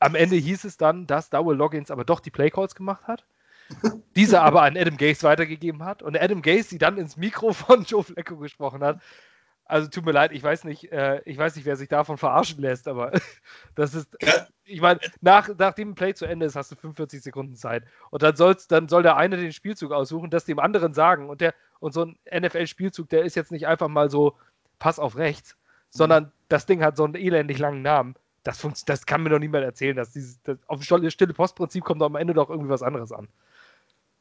[0.00, 3.24] am Ende hieß es dann, dass Dowell Loggins aber doch die Playcalls gemacht hat.
[4.16, 7.82] diese aber an Adam Gaze weitergegeben hat und Adam Gaze sie dann ins Mikro von
[7.84, 9.00] Joe Flacco gesprochen hat.
[9.64, 12.62] Also tut mir leid, ich weiß nicht, äh, ich weiß nicht, wer sich davon verarschen
[12.62, 13.12] lässt, aber
[13.74, 14.16] das ist,
[14.64, 18.22] ich meine, nach, nachdem ein Play zu Ende ist, hast du 45 Sekunden Zeit und
[18.22, 21.54] dann soll's, dann soll der eine den Spielzug aussuchen, das dem anderen sagen und der
[21.80, 24.36] und so ein NFL-Spielzug, der ist jetzt nicht einfach mal so
[24.78, 25.56] Pass auf rechts,
[25.90, 29.64] sondern das Ding hat so einen elendig langen Namen das, das kann mir doch niemand
[29.64, 33.12] erzählen, dass dieses, das, auf das stille Postprinzip kommt am Ende doch irgendwie was anderes
[33.12, 33.28] an.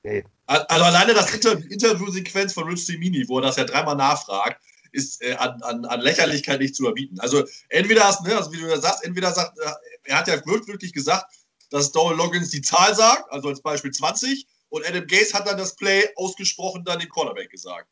[0.04, 0.24] Nee.
[0.46, 5.22] Also alleine das Inter Interviewsequenz von Rich Simini, wo er das ja dreimal nachfragt, ist
[5.22, 7.20] äh, an, an, an, Lächerlichkeit nicht zu überbieten.
[7.20, 9.72] Also entweder hast, ne, also wie du sagst, entweder sagt, äh,
[10.06, 11.26] er hat ja wirklich gesagt,
[11.70, 15.58] dass Dowell Loggins die Zahl sagt, also als Beispiel 20, und Adam Gaze hat dann
[15.58, 17.88] das Play ausgesprochen dann den Cornerback gesagt.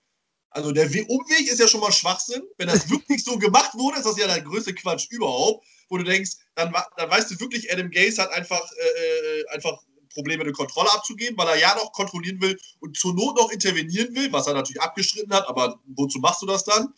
[0.55, 2.41] Also der Umweg ist ja schon mal Schwachsinn.
[2.57, 6.05] Wenn das wirklich so gemacht wurde, ist das ja der größte Quatsch überhaupt, wo du
[6.05, 9.77] denkst, dann, dann weißt du wirklich, Adam Gaze hat einfach, äh, äh, einfach
[10.13, 14.15] Probleme, eine Kontrolle abzugeben, weil er ja noch kontrollieren will und zur Not noch intervenieren
[14.15, 16.93] will, was er natürlich abgestritten hat, aber wozu machst du das dann?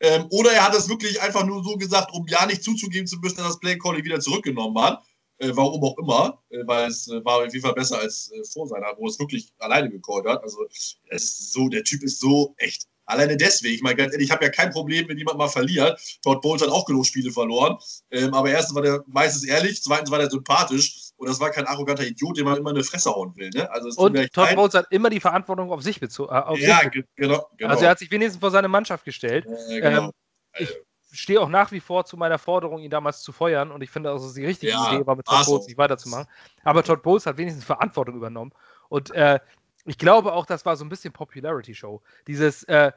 [0.00, 3.18] Ähm, oder er hat es wirklich einfach nur so gesagt, um ja nicht zuzugeben zu
[3.18, 5.04] müssen, dass das Play Calling wieder zurückgenommen hat.
[5.36, 8.44] Äh, warum auch immer, äh, weil es äh, war auf jeden Fall besser als äh,
[8.44, 10.42] vor seiner, wo es wirklich alleine gecallt hat.
[10.42, 14.26] Also es ist so, der Typ ist so echt Alleine deswegen, ich meine, ganz ehrlich,
[14.26, 16.00] ich habe ja kein Problem, wenn jemand mal verliert.
[16.22, 17.76] Todd Bowles hat auch genug Spiele verloren.
[18.10, 21.66] Ähm, aber erstens war der meistens ehrlich, zweitens war der sympathisch und das war kein
[21.66, 23.50] arroganter Idiot, dem man immer eine Fresse hauen will.
[23.54, 23.70] Ne?
[23.70, 24.56] Also und Todd leid.
[24.56, 26.34] Bowles hat immer die Verantwortung auf sich bezogen.
[26.34, 29.46] Äh, ja, sich genau, genau, Also er hat sich wenigstens vor seine Mannschaft gestellt.
[29.68, 30.04] Äh, genau.
[30.06, 30.12] ähm,
[30.58, 30.68] ich
[31.12, 34.10] stehe auch nach wie vor zu meiner Forderung, ihn damals zu feuern und ich finde,
[34.10, 36.26] also die richtige ja, Idee war, mit Todd Bowles nicht weiterzumachen.
[36.64, 38.52] Aber Todd Bowles hat wenigstens Verantwortung übernommen
[38.88, 39.38] und äh,
[39.84, 42.02] ich glaube auch, das war so ein bisschen Popularity-Show.
[42.26, 42.92] Dieses, äh,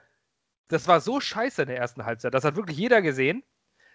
[0.68, 3.44] das war so scheiße in der ersten Halbzeit, das hat wirklich jeder gesehen,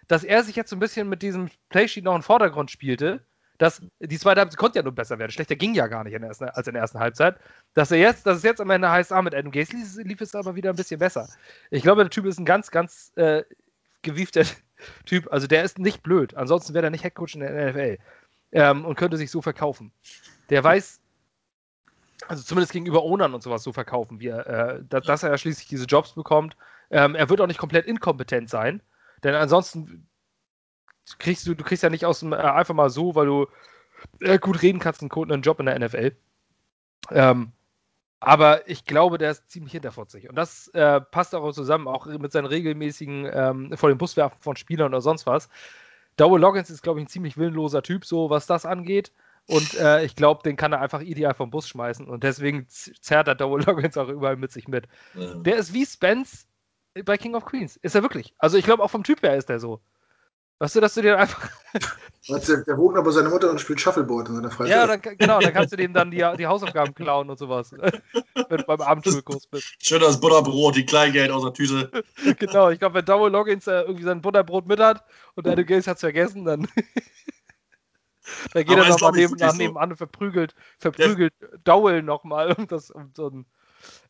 [0.07, 3.25] dass er sich jetzt so ein bisschen mit diesem Playsheet noch im Vordergrund spielte.
[3.57, 5.31] Dass die zweite Halbzeit konnte ja nur besser werden.
[5.31, 7.37] Schlechter ging ja gar nicht in ersten, als in der ersten Halbzeit.
[7.75, 10.19] Dass er jetzt, dass es jetzt am Ende heißt, ah, mit Adam Gaze lief, lief,
[10.21, 11.29] es aber wieder ein bisschen besser.
[11.69, 13.43] Ich glaube, der Typ ist ein ganz, ganz äh,
[14.01, 14.45] gewiefter
[15.05, 15.31] Typ.
[15.31, 16.33] Also der ist nicht blöd.
[16.33, 17.99] Ansonsten wäre er nicht Headcoach in der NFL.
[18.53, 19.91] Ähm, und könnte sich so verkaufen.
[20.49, 21.00] Der weiß,
[22.27, 25.37] also zumindest gegenüber Ownern und sowas so verkaufen, wie er, äh, dass, dass, er ja
[25.37, 26.55] schließlich diese Jobs bekommt.
[26.89, 28.81] Ähm, er wird auch nicht komplett inkompetent sein,
[29.23, 30.07] denn ansonsten
[31.19, 33.47] kriegst du, du kriegst ja nicht aus dem, äh, einfach mal so, weil du
[34.19, 36.15] äh, gut reden kannst, einen, einen Job in der NFL.
[37.11, 37.51] Ähm,
[38.19, 40.29] aber ich glaube, der ist ziemlich hinterfotzig.
[40.29, 44.37] Und das äh, passt auch zusammen, auch mit seinen regelmäßigen ähm, vor dem Bus werfen
[44.41, 45.49] von Spielern oder sonst was
[46.17, 49.11] Double Loggins ist, glaube ich, ein ziemlich willenloser Typ, so was das angeht.
[49.47, 52.07] Und äh, ich glaube, den kann er einfach ideal vom Bus schmeißen.
[52.07, 54.87] Und deswegen zerrt er Double Loggins auch überall mit sich mit.
[55.13, 55.35] Ja.
[55.35, 56.47] Der ist wie Spence
[57.05, 57.77] bei King of Queens.
[57.77, 58.33] Ist er wirklich.
[58.37, 59.81] Also ich glaube, auch vom Typ her ist er so.
[60.61, 61.49] Weißt du, dass du dir einfach.
[62.29, 64.69] der, der wohnt aber seine Mutter und spielt Shuffleboard in seiner Freizeit.
[64.69, 67.71] Ja, dann, genau, dann kannst du dem dann die, die Hausaufgaben klauen und sowas.
[67.71, 69.73] wenn du beim Abendschulkurs bist.
[69.79, 72.03] Schön das Butterbrot, die Kleingeld aus der Tüte.
[72.37, 75.87] genau, ich glaube, wenn Double Logins äh, irgendwie sein Butterbrot mit hat und Adam Gates
[75.87, 76.67] hat es vergessen, dann.
[78.53, 79.57] Da geht aber er nochmal neben, so.
[79.57, 83.45] nebenan und verprügelt, verprügelt Dowell nochmal um das um so ein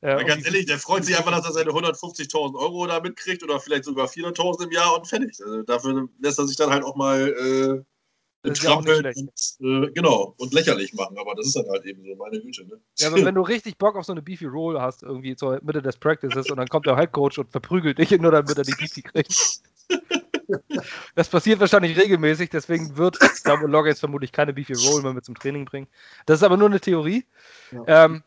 [0.02, 3.60] äh, ganz ehrlich, der freut sich einfach, dass er seine 150.000 Euro da mitkriegt oder
[3.60, 5.40] vielleicht sogar 400.000 im Jahr und fertig.
[5.42, 7.84] Also dafür lässt er sich dann halt auch mal
[8.46, 11.18] äh, strampeln ja und, äh, genau, und lächerlich machen.
[11.18, 12.66] Aber das ist dann halt eben so, meine Güte.
[12.66, 12.82] Ne?
[12.98, 15.82] Ja, aber wenn du richtig Bock auf so eine Beefy Roll hast, irgendwie zur Mitte
[15.82, 19.02] des Practices und dann kommt der Headcoach und verprügelt dich nur damit er die Beefy
[19.02, 19.62] kriegt.
[21.16, 25.26] Das passiert wahrscheinlich regelmäßig, deswegen wird Double Log jetzt vermutlich keine Beefy Roll mehr mit
[25.26, 25.88] zum Training bringen.
[26.26, 27.26] Das ist aber nur eine Theorie.
[27.72, 28.06] Ja.
[28.06, 28.24] Ähm,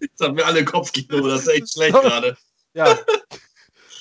[0.00, 2.36] Jetzt haben wir alle Kopfkino, das ist echt schlecht gerade.
[2.72, 2.98] Ja.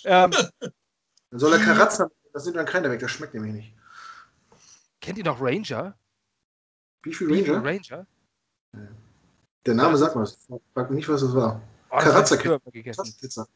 [0.05, 3.73] ähm, dann soll er Karatza, das nimmt dann keiner weg, das schmeckt nämlich nicht.
[5.01, 5.95] Kennt ihr noch Ranger?
[7.01, 7.59] Beefy Ranger?
[7.59, 8.07] Beefy Ranger?
[9.65, 10.27] Der Name sagt mal,
[10.73, 11.61] frag mich nicht, was das war.
[11.89, 13.15] Oh, Karazza gegessen.
[13.19, 13.47] Pizza.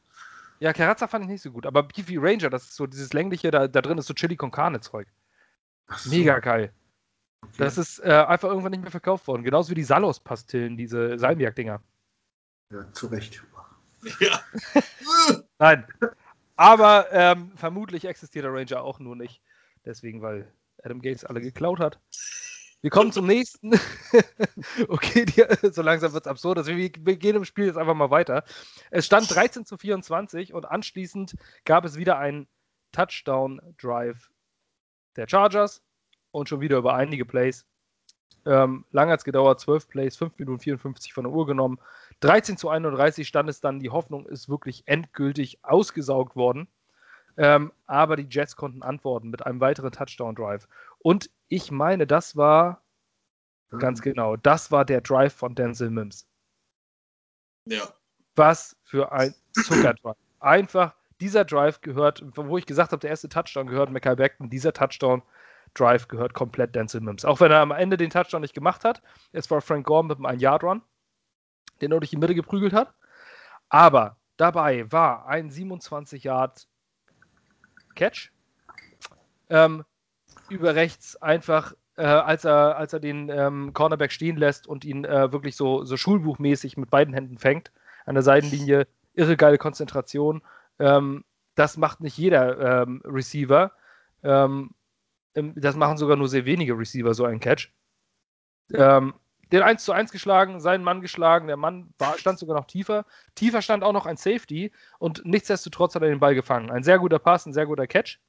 [0.60, 3.52] Ja, Karazza fand ich nicht so gut, aber Beefy Ranger, das ist so dieses längliche,
[3.52, 5.08] da, da drin ist so Chili con Carne Zeug.
[5.96, 6.10] So.
[6.10, 6.74] Mega geil.
[7.43, 7.54] Okay.
[7.58, 9.43] Das ist äh, einfach irgendwann nicht mehr verkauft worden.
[9.43, 11.82] Genauso wie die Salos-Pastillen, diese Salmiak-Dinger.
[12.72, 13.43] Ja, zu Recht.
[14.20, 14.41] Ja.
[15.60, 15.86] Nein.
[16.56, 19.41] Aber ähm, vermutlich existiert der Ranger auch nur nicht.
[19.86, 20.52] Deswegen, weil
[20.84, 22.00] Adam Gates alle geklaut hat.
[22.82, 23.72] Wir kommen zum nächsten.
[24.88, 26.60] okay, die, so langsam wird es absurd.
[26.60, 28.44] Also wir, wir, gehen im Spiel jetzt einfach mal weiter.
[28.92, 31.36] Es stand 13 zu 24 und anschließend
[31.66, 32.48] gab es wieder einen
[32.92, 34.30] Touchdown-Drive
[35.16, 35.82] der Chargers
[36.32, 37.66] und schon wieder über einige Plays.
[38.46, 41.80] Ähm, lang hat es gedauert, 12 Plays, 5 Minuten 54 von der Uhr genommen.
[42.22, 46.68] 13 zu 31 stand es dann, die Hoffnung ist wirklich endgültig ausgesaugt worden.
[47.36, 50.68] Ähm, aber die Jets konnten antworten mit einem weiteren Touchdown-Drive.
[50.99, 52.83] Und ich meine, das war
[53.71, 53.79] mhm.
[53.79, 56.27] ganz genau, das war der Drive von Denzel Mims.
[57.65, 57.93] Ja.
[58.36, 60.15] Was für ein Zuckerdrive.
[60.39, 64.73] Einfach, dieser Drive gehört, wo ich gesagt habe, der erste Touchdown gehört Mackay Beckton, dieser
[64.73, 65.23] Touchdown
[65.73, 67.25] Drive gehört komplett Denzel Mims.
[67.25, 69.01] Auch wenn er am Ende den Touchdown nicht gemacht hat.
[69.31, 70.81] Es war Frank Gore mit einem 1-Yard-Run,
[71.81, 72.93] den er durch die Mitte geprügelt hat.
[73.69, 78.31] Aber dabei war ein 27-Yard-Catch.
[79.49, 79.86] Ähm,
[80.51, 85.05] über rechts einfach, äh, als, er, als er den ähm, Cornerback stehen lässt und ihn
[85.05, 87.71] äh, wirklich so, so schulbuchmäßig mit beiden Händen fängt,
[88.05, 88.88] an der Seitenlinie.
[89.13, 90.41] Irre geile Konzentration.
[90.79, 91.23] Ähm,
[91.55, 93.71] das macht nicht jeder ähm, Receiver.
[94.23, 94.71] Ähm,
[95.33, 97.71] das machen sogar nur sehr wenige Receiver, so einen Catch.
[98.73, 99.13] Ähm,
[99.51, 103.05] den 1 zu 1 geschlagen, seinen Mann geschlagen, der Mann war, stand sogar noch tiefer.
[103.36, 106.69] Tiefer stand auch noch ein Safety und nichtsdestotrotz hat er den Ball gefangen.
[106.69, 108.19] Ein sehr guter Pass, ein sehr guter Catch.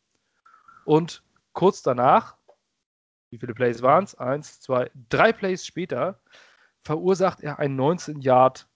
[0.84, 1.22] Und
[1.58, 2.36] kurz danach,
[3.30, 4.14] wie viele Plays waren es?
[4.14, 6.20] Eins, zwei, drei Plays später,
[6.84, 8.68] verursacht er ein 19 Yard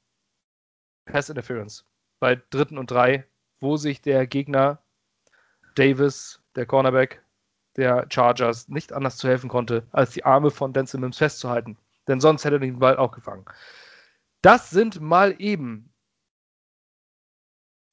[1.04, 1.86] Pass Interference
[2.18, 3.24] bei dritten und drei,
[3.60, 4.82] wo sich der Gegner
[5.76, 7.22] Davis, der Cornerback,
[7.76, 11.78] der Chargers nicht anders zu helfen konnte, als die Arme von Denzel Mims festzuhalten.
[12.08, 13.44] Denn sonst hätte er den Ball auch gefangen.
[14.40, 15.94] Das sind mal eben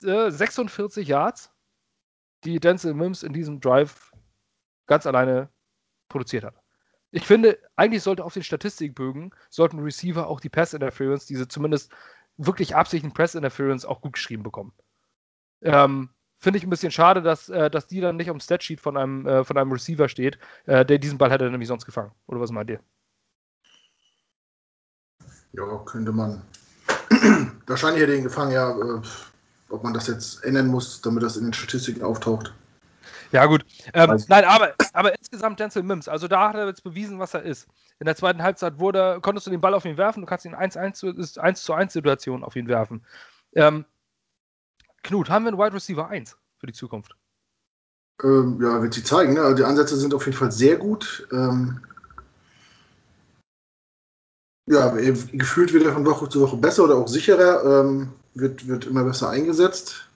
[0.04, 1.54] äh, 46 Yards,
[2.44, 4.10] die Denzel Mims in diesem Drive
[4.90, 5.48] ganz alleine
[6.10, 6.56] produziert hat.
[7.12, 11.92] Ich finde, eigentlich sollte auf den Statistikbögen sollten Receiver auch die Pass Interference, diese zumindest
[12.38, 14.74] wirklich absichtlichen Press Interference auch gut geschrieben bekommen.
[15.62, 18.96] Ähm, Finde ich ein bisschen schade, dass, äh, dass die dann nicht am Statsheet von
[18.96, 22.12] einem, äh, von einem Receiver steht, äh, der diesen Ball hätte nämlich sonst gefangen.
[22.28, 22.80] Oder was meint ihr?
[25.52, 26.42] Ja, könnte man.
[27.68, 28.72] Wahrscheinlich hätte ihn gefangen, ja.
[28.72, 29.02] Äh,
[29.70, 32.54] ob man das jetzt ändern muss, damit das in den Statistiken auftaucht.
[33.32, 33.66] Ja, gut.
[33.94, 36.08] Ähm, nein, aber, aber insgesamt Denzel Mims.
[36.08, 37.68] Also da hat er jetzt bewiesen, was er ist.
[38.00, 40.56] In der zweiten Halbzeit wurde, konntest du den Ball auf ihn werfen, du kannst ihn
[40.56, 43.04] 1-1 zu 1 Situation auf ihn werfen.
[43.54, 43.86] Ähm,
[45.04, 47.16] Knut, haben wir einen Wide Receiver 1 für die Zukunft?
[48.24, 49.34] Ähm, ja, wird sie zeigen.
[49.34, 49.42] Ne?
[49.42, 51.28] Also die Ansätze sind auf jeden Fall sehr gut.
[51.32, 51.82] Ähm,
[54.66, 57.82] ja, gefühlt wird er von Woche zu Woche besser oder auch sicherer.
[57.82, 60.09] Ähm, wird, wird immer besser eingesetzt.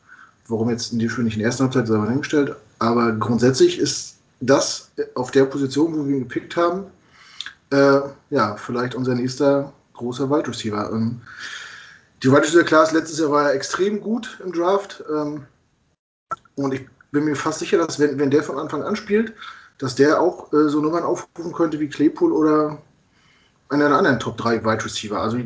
[0.48, 2.56] Warum jetzt in die nicht in der ersten Halbzeit selber hingestellt.
[2.80, 6.86] Aber grundsätzlich ist das auf der Position, wo wir ihn gepickt haben,
[7.72, 10.92] äh, ja, vielleicht unser nächster großer Wide Receiver.
[10.92, 11.22] Ähm,
[12.22, 15.04] die Wide Receiver Class letztes Jahr war ja extrem gut im Draft.
[15.10, 15.46] Ähm,
[16.56, 19.34] und ich bin mir fast sicher, dass wenn, wenn der von Anfang an spielt,
[19.78, 22.82] dass der auch äh, so Nummern aufrufen könnte wie Claypool oder
[23.70, 25.20] einer der anderen Top 3 Wide Receiver.
[25.20, 25.40] Also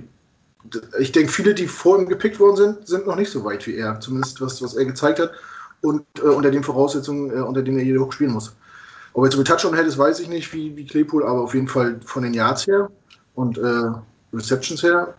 [1.00, 3.76] ich denke, viele, die vor ihm gepickt worden sind, sind noch nicht so weit wie
[3.76, 4.00] er.
[4.00, 5.32] Zumindest was, was er gezeigt hat
[5.82, 8.56] und äh, unter den Voraussetzungen, äh, unter denen er jedoch spielen muss.
[9.14, 12.00] Ob er mit Touchdown hätte, weiß ich nicht, wie, wie Claypool, aber auf jeden Fall
[12.06, 12.90] von den Yards her
[13.36, 13.92] und äh,
[14.34, 15.14] Receptions her,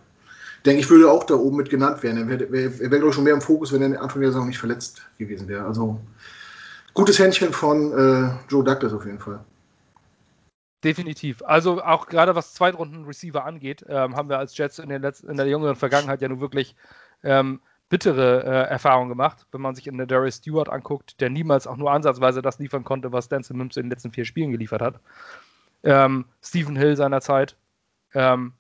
[0.64, 2.18] denke ich, würde auch da oben mit genannt werden.
[2.18, 4.46] Er wäre, wär, wär, glaube ich, schon mehr im Fokus, wenn er Anfang der Saison
[4.46, 5.64] nicht verletzt gewesen wäre.
[5.64, 5.98] Also
[6.94, 9.40] gutes Händchen von äh, Joe Douglas auf jeden Fall.
[10.84, 11.42] Definitiv.
[11.44, 15.02] Also auch gerade was Zweitrunden-Receiver angeht, ähm, haben wir als Jets in, in,
[15.36, 16.76] der jüngeren Vergangenheit ja nur wirklich
[17.24, 21.66] ähm, bittere äh, Erfahrungen gemacht, wenn man sich in der Darius Stewart anguckt, der niemals
[21.66, 24.82] auch nur ansatzweise das liefern konnte, was Denzel Mims in den letzten vier Spielen geliefert
[24.82, 25.00] hat.
[25.82, 27.56] Ähm, Stephen Hill seinerzeit,
[28.14, 28.52] ähm,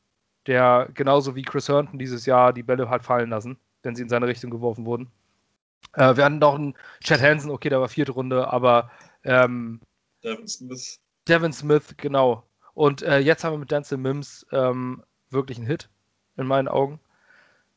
[0.46, 4.08] der genauso wie Chris Herndon dieses Jahr die Bälle hat fallen lassen, wenn sie in
[4.08, 5.10] seine Richtung geworfen wurden.
[5.92, 8.90] Äh, wir hatten noch einen Chad Hansen, okay, der war vierte Runde, aber
[9.24, 9.80] ähm,
[10.24, 11.00] Devin Smith.
[11.28, 12.44] Devin Smith, genau.
[12.74, 15.88] Und äh, jetzt haben wir mit Denzel Mims ähm, wirklich einen Hit,
[16.36, 17.00] in meinen Augen.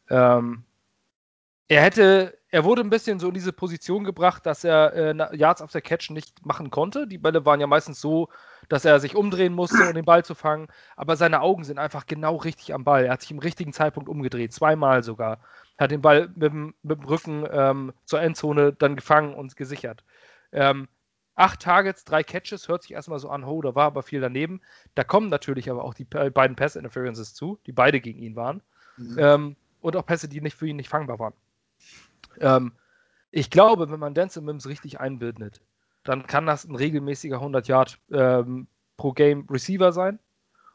[0.09, 0.63] Ähm,
[1.67, 5.61] er hätte, er wurde ein bisschen so in diese Position gebracht, dass er äh, Yards
[5.61, 7.07] auf der Catch nicht machen konnte.
[7.07, 8.29] Die Bälle waren ja meistens so,
[8.67, 10.67] dass er sich umdrehen musste, um den Ball zu fangen.
[10.97, 13.05] Aber seine Augen sind einfach genau richtig am Ball.
[13.05, 15.39] Er hat sich im richtigen Zeitpunkt umgedreht, zweimal sogar.
[15.79, 20.03] Hat den Ball mit dem, mit dem Rücken ähm, zur Endzone dann gefangen und gesichert.
[20.51, 20.89] Ähm,
[21.35, 24.61] acht Targets, drei Catches, hört sich erstmal so an, oh, da war aber viel daneben.
[24.95, 28.61] Da kommen natürlich aber auch die beiden Pass-Interferences zu, die beide gegen ihn waren.
[28.97, 29.15] Mhm.
[29.17, 31.33] Ähm, und auch Pässe, die nicht für ihn nicht fangbar waren.
[32.39, 32.73] Ähm,
[33.31, 35.61] ich glaube, wenn man Denzel Mims richtig einbindet,
[36.03, 38.67] dann kann das ein regelmäßiger 100 Yard ähm,
[38.97, 40.19] pro Game Receiver sein.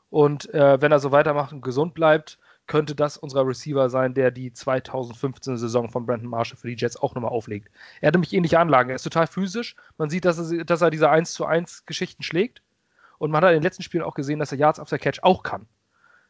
[0.08, 4.30] Und äh, wenn er so weitermacht und gesund bleibt, könnte das unser Receiver sein, der
[4.30, 7.70] die 2015 Saison von Brandon Marshall für die Jets auch nochmal auflegt.
[8.00, 8.90] Er hat nämlich ähnliche Anlagen.
[8.90, 9.76] Er ist total physisch.
[9.98, 12.62] Man sieht, dass er, dass er diese 1 zu 1 Geschichten schlägt.
[13.18, 15.42] Und man hat in den letzten Spielen auch gesehen, dass er Yards after Catch auch
[15.42, 15.66] kann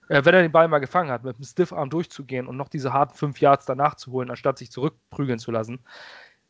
[0.08, 2.92] äh, wenn er den Ball mal gefangen hat, mit dem Stiffarm durchzugehen und noch diese
[2.92, 5.80] harten fünf Yards danach zu holen, anstatt sich zurückprügeln zu lassen.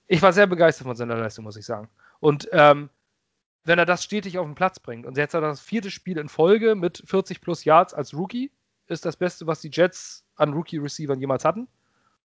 [0.07, 1.89] Ich war sehr begeistert von seiner Leistung, muss ich sagen.
[2.21, 2.91] Und ähm,
[3.65, 6.19] wenn er das stetig auf den Platz bringt und jetzt hat er das vierte Spiel
[6.19, 8.53] in Folge mit 40 plus Yards als Rookie,
[8.89, 11.69] ist das Beste, was die Jets an Rookie-Receivern jemals hatten.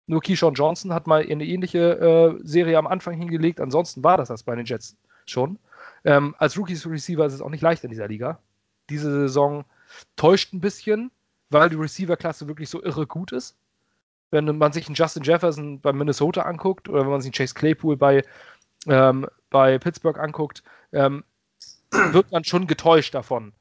[0.07, 3.59] Nur Keyshawn Johnson hat mal eine ähnliche äh, Serie am Anfang hingelegt.
[3.59, 5.59] Ansonsten war das das bei den Jets schon.
[6.05, 8.39] Ähm, als Rookie-Receiver ist es auch nicht leicht in dieser Liga.
[8.89, 9.65] Diese Saison
[10.15, 11.11] täuscht ein bisschen
[11.49, 13.55] weil die Receiver-Klasse wirklich so irre gut ist.
[14.31, 17.53] Wenn man sich einen Justin Jefferson bei Minnesota anguckt oder wenn man sich einen Chase
[17.53, 18.23] Claypool bei,
[18.87, 21.23] ähm, bei Pittsburgh anguckt, ähm,
[21.91, 23.53] wird man schon getäuscht davon.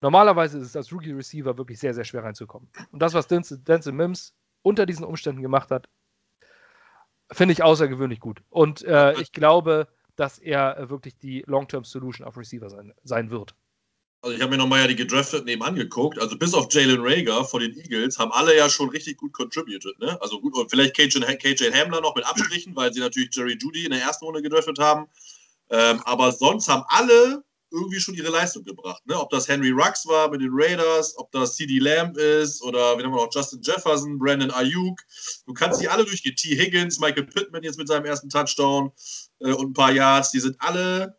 [0.00, 2.68] Normalerweise ist es als Rookie-Receiver wirklich sehr, sehr schwer reinzukommen.
[2.90, 5.88] Und das, was Denzel, Mims unter diesen Umständen gemacht hat,
[7.32, 8.42] finde ich außergewöhnlich gut.
[8.50, 13.54] Und äh, ich glaube, dass er wirklich die Long-Term-Solution auf Receiver sein, sein wird.
[14.22, 16.18] Also ich habe mir nochmal ja die gedrafteten nebenan angeguckt.
[16.18, 19.98] Also bis auf Jalen Rager von den Eagles haben alle ja schon richtig gut contributed.
[20.00, 20.20] Ne?
[20.20, 23.84] Also gut, und vielleicht KJ, KJ Hamler noch mit Abstrichen, weil sie natürlich Jerry Judy
[23.84, 25.06] in der ersten Runde gedraftet haben.
[25.70, 29.02] Ähm, aber sonst haben alle irgendwie schon ihre Leistung gebracht.
[29.06, 29.18] Ne?
[29.18, 33.04] Ob das Henry Rux war mit den Raiders, ob das CD Lamb ist oder wir
[33.04, 35.00] haben noch Justin Jefferson, Brandon Ayuk.
[35.46, 36.36] Du kannst sie alle durchgehen.
[36.36, 36.56] T.
[36.56, 38.92] Higgins, Michael Pittman jetzt mit seinem ersten Touchdown
[39.40, 40.30] äh, und ein paar Yards.
[40.30, 41.18] Die sind alle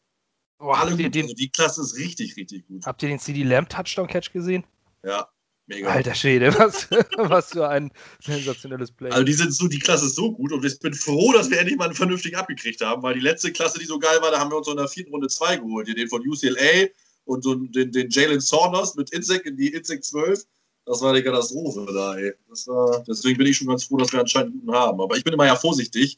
[0.60, 1.13] Oh, Alle gut.
[1.13, 2.83] Den, also die Klasse ist richtig, richtig gut.
[2.86, 4.65] Habt ihr den CD Lamb Touchdown Catch gesehen?
[5.03, 5.29] Ja,
[5.67, 5.89] mega.
[5.89, 7.91] Alter Schwede, was, was für ein
[8.23, 9.12] sensationelles Play.
[9.12, 11.60] Also die sind so, die Klasse ist so gut und ich bin froh, dass wir
[11.60, 14.39] endlich mal einen vernünftigen abgekriegt haben, weil die letzte Klasse, die so geil war, da
[14.39, 15.88] haben wir uns in der vierten Runde zwei geholt.
[15.88, 16.88] Den von UCLA
[17.25, 20.43] und so den, den Jalen Saunders mit Insect in die Insect 12.
[20.86, 22.34] Das war die Katastrophe da, ey.
[22.67, 25.01] War, deswegen bin ich schon ganz froh, dass wir anscheinend einen guten haben.
[25.01, 26.17] Aber ich bin immer ja vorsichtig.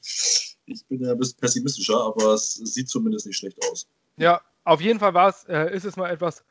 [0.68, 3.88] Ich bin ja ein bisschen pessimistischer, aber es sieht zumindest nicht schlecht aus.
[4.18, 6.44] Ja, auf jeden Fall war es, äh, ist es mal etwas,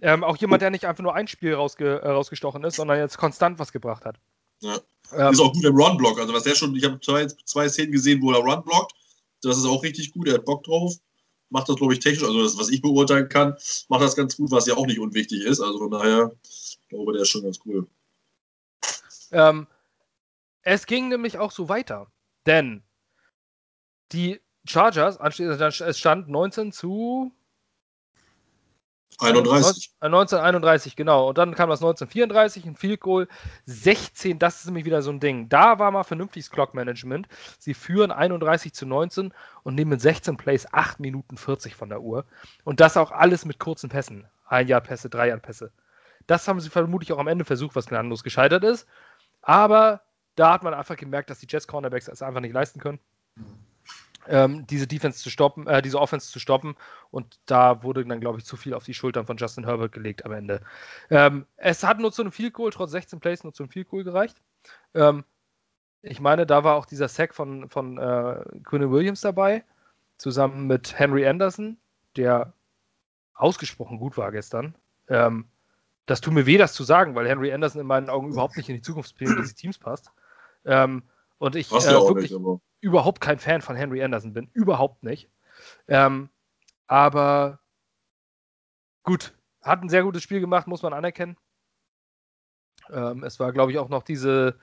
[0.00, 3.18] ähm, auch jemand, der nicht einfach nur ein Spiel rausge äh, rausgestochen ist, sondern jetzt
[3.18, 4.16] konstant was gebracht hat.
[4.60, 4.78] Ja.
[5.12, 6.18] Ähm, ist auch gut im Run-Block.
[6.18, 8.92] Also was der schon, ich habe zwei, zwei Szenen gesehen, wo er Run blockt.
[9.42, 10.94] Das ist auch richtig gut, er hat Bock drauf.
[11.50, 13.56] Macht das, glaube ich, technisch, also das, was ich beurteilen kann,
[13.88, 15.60] macht das ganz gut, was ja auch nicht unwichtig ist.
[15.60, 17.86] Also von daher, ich glaube, der ist schon ganz cool.
[19.30, 19.66] Ähm,
[20.62, 22.12] es ging nämlich auch so weiter.
[22.46, 22.82] Denn
[24.12, 25.18] die Chargers,
[25.80, 27.32] es stand 19 zu
[29.20, 29.90] 31.
[30.00, 31.28] 1931, genau.
[31.28, 33.28] Und dann kam das 1934, ein Field Goal.
[33.66, 35.48] 16, das ist nämlich wieder so ein Ding.
[35.48, 37.26] Da war mal vernünftiges Clock-Management.
[37.58, 39.32] Sie führen 31 zu 19
[39.64, 42.24] und nehmen mit 16 Plays 8 Minuten 40 von der Uhr.
[42.64, 44.26] Und das auch alles mit kurzen Pässen.
[44.46, 45.72] Ein Jahr Pässe, drei Jahr Pässe.
[46.26, 48.86] Das haben sie vermutlich auch am Ende versucht, was gnadenlos gescheitert ist.
[49.42, 50.02] Aber
[50.36, 53.00] da hat man einfach gemerkt, dass die Jets Cornerbacks es einfach nicht leisten können.
[54.26, 56.76] Ähm, diese Defense zu stoppen, äh, diese Offense zu stoppen.
[57.10, 60.24] Und da wurde dann, glaube ich, zu viel auf die Schultern von Justin Herbert gelegt
[60.24, 60.60] am Ende.
[61.10, 63.88] Ähm, es hat nur zu einem Field Goal, trotz 16 Plays, nur zu einem Field
[63.88, 64.40] Goal gereicht.
[64.94, 65.24] Ähm,
[66.02, 69.64] ich meine, da war auch dieser Sack von, von äh, Quinn Williams dabei,
[70.16, 71.76] zusammen mit Henry Anderson,
[72.16, 72.52] der
[73.34, 74.74] ausgesprochen gut war gestern.
[75.08, 75.46] Ähm,
[76.06, 78.68] das tut mir weh, das zu sagen, weil Henry Anderson in meinen Augen überhaupt nicht
[78.68, 80.10] in die Zukunftspläne dieses Teams passt.
[80.64, 81.02] Ähm,
[81.38, 84.50] und ich äh, wirklich nicht, überhaupt kein Fan von Henry Anderson bin.
[84.52, 85.30] Überhaupt nicht.
[85.86, 86.28] Ähm,
[86.86, 87.60] aber
[89.02, 91.36] gut, hat ein sehr gutes Spiel gemacht, muss man anerkennen.
[92.90, 94.58] Ähm, es war, glaube ich, auch noch diese,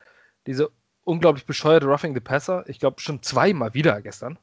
[0.48, 0.72] diese
[1.04, 2.68] unglaublich bescheuerte Roughing the Passer.
[2.68, 4.40] Ich glaube, schon zweimal wieder gestern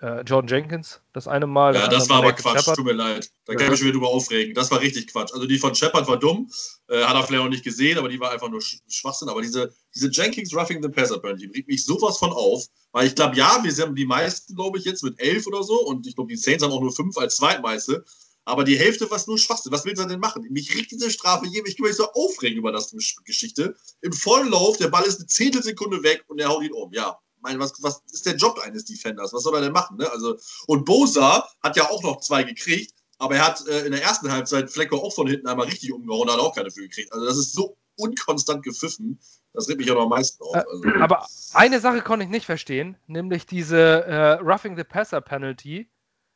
[0.00, 1.74] äh, Jordan Jenkins das eine Mal.
[1.74, 2.76] Ja, das war aber Quatsch, Shepard.
[2.76, 3.30] tut mir leid.
[3.46, 4.54] Da kann ich mich wieder drüber aufregen.
[4.54, 5.32] Das war richtig Quatsch.
[5.32, 6.50] Also die von Shepard war dumm,
[6.88, 9.28] äh, hat er vielleicht auch nicht gesehen, aber die war einfach nur Schwachsinn.
[9.28, 13.14] Aber diese, diese Jenkins Roughing the Passer die bringt mich sowas von auf, weil ich
[13.14, 16.14] glaube, ja, wir haben die meisten, glaube ich, jetzt mit elf oder so und ich
[16.14, 18.04] glaube, die Saints haben auch nur fünf als Zweitmeiste.
[18.48, 19.72] Aber die Hälfte war nur Schwachsinn.
[19.72, 20.46] Was will er denn machen?
[20.50, 21.66] Mich riecht diese Strafe jedem.
[21.66, 22.94] Ich kann mich so aufregen über das
[23.24, 23.74] Geschichte.
[24.02, 26.92] Im vollen Lauf, der Ball ist eine Zehntelsekunde weg und er haut ihn um.
[26.92, 29.32] Ja, meine, was, was ist der Job eines Defenders?
[29.32, 29.96] Was soll er denn machen?
[29.96, 30.10] Ne?
[30.10, 30.36] Also,
[30.66, 34.30] und Bosa hat ja auch noch zwei gekriegt, aber er hat äh, in der ersten
[34.30, 37.12] Halbzeit Flecker auch von hinten einmal richtig umgehauen, hat auch keine für gekriegt.
[37.12, 39.18] Also das ist so unkonstant gepfiffen.
[39.52, 40.54] Das regt mich ja noch am meisten auf.
[40.54, 40.82] Äh, also.
[41.00, 45.88] Aber eine Sache konnte ich nicht verstehen, nämlich diese äh, Roughing the Passer Penalty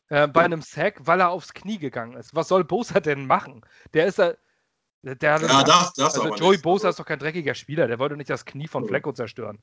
[0.08, 2.34] äh, bei einem Sack, weil er aufs Knie gegangen ist.
[2.34, 3.62] Was soll Bosa denn machen?
[3.94, 4.34] Der ist ja.
[5.02, 6.62] Der, der ja, darf, darfst also Joey nicht.
[6.62, 9.58] Bosa ist doch kein dreckiger Spieler, der wollte nicht das Knie von Flecko zerstören.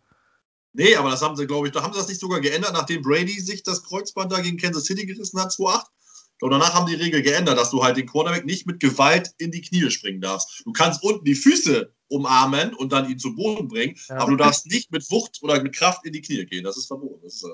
[0.78, 3.02] Nee, aber das haben sie, glaube ich, da haben sie das nicht sogar geändert, nachdem
[3.02, 5.86] Brady sich das Kreuzband da gegen Kansas City gerissen hat, 2-8.
[6.42, 9.52] Und danach haben die Regel geändert, dass du halt den Quarterback nicht mit Gewalt in
[9.52, 10.62] die Knie springen darfst.
[10.66, 14.18] Du kannst unten die Füße umarmen und dann ihn zu Boden bringen, ja.
[14.18, 16.64] aber du darfst nicht mit Wucht oder mit Kraft in die Knie gehen.
[16.64, 17.22] Das ist verboten.
[17.24, 17.46] Das ist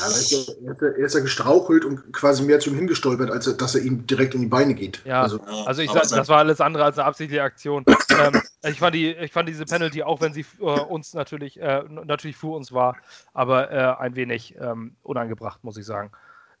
[0.00, 3.82] also ja, er, ist ja gestrauchelt und quasi mehr zu ihm hingestolpert, als dass er
[3.82, 5.02] ihm direkt in die Beine geht.
[5.04, 7.84] Ja, also, also ich sag, das war alles andere als eine absichtliche Aktion.
[8.20, 11.82] ähm, ich, fand die, ich fand diese Penalty, auch wenn sie äh, uns natürlich, äh,
[11.88, 12.96] natürlich für uns war,
[13.32, 16.10] aber äh, ein wenig ähm, unangebracht, muss ich sagen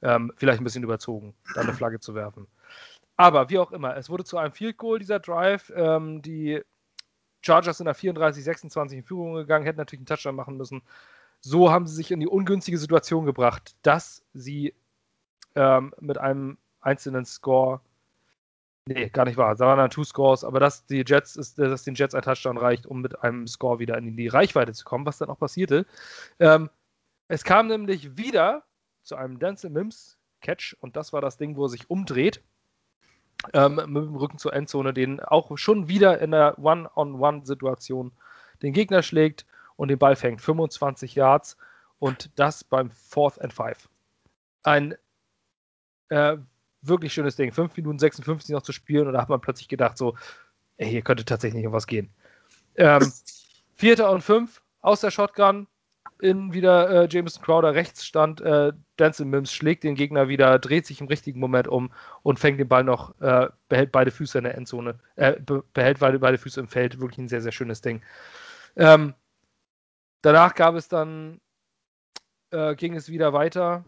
[0.02, 2.46] ähm, vielleicht ein bisschen überzogen, da eine Flagge zu werfen.
[3.16, 5.70] Aber wie auch immer, es wurde zu einem Field Goal dieser Drive.
[5.76, 6.62] Ähm, die
[7.42, 10.82] Chargers sind nach 34-26 in Führung gegangen, hätten natürlich einen Touchdown machen müssen.
[11.40, 14.74] So haben sie sich in die ungünstige Situation gebracht, dass sie
[15.54, 17.80] ähm, mit einem einzelnen Score,
[18.86, 21.94] nee, gar nicht wahr, waren dann Two Scores, aber dass, die Jets ist, dass den
[21.94, 25.18] Jets ein Touchdown reicht, um mit einem Score wieder in die Reichweite zu kommen, was
[25.18, 25.86] dann auch passierte.
[26.38, 26.70] Ähm,
[27.28, 28.64] es kam nämlich wieder
[29.02, 32.42] zu einem Denzel Mims Catch und das war das Ding, wo er sich umdreht.
[33.54, 38.12] Ähm, mit dem Rücken zur Endzone, den auch schon wieder in der One-on-One-Situation
[38.62, 39.46] den Gegner schlägt
[39.76, 40.42] und den Ball fängt.
[40.42, 41.56] 25 Yards
[41.98, 43.88] und das beim Fourth and Five.
[44.62, 44.94] Ein
[46.10, 46.36] äh,
[46.82, 47.50] wirklich schönes Ding.
[47.50, 50.16] 5 Minuten 56 noch zu spielen und da hat man plötzlich gedacht, so,
[50.76, 52.10] ey, hier könnte tatsächlich noch was gehen.
[52.76, 53.10] Ähm,
[53.74, 55.66] Vierter und fünf aus der Shotgun,
[56.20, 60.86] innen wieder äh, Jameson Crowder, rechts stand äh, Denzel Mims, schlägt den Gegner wieder, dreht
[60.86, 61.90] sich im richtigen Moment um
[62.22, 65.40] und fängt den Ball noch, äh, behält beide Füße in der Endzone, äh,
[65.72, 68.02] behält beide, beide Füße im Feld, wirklich ein sehr, sehr schönes Ding.
[68.76, 69.14] Ähm,
[70.22, 71.40] danach gab es dann,
[72.50, 73.84] äh, ging es wieder weiter,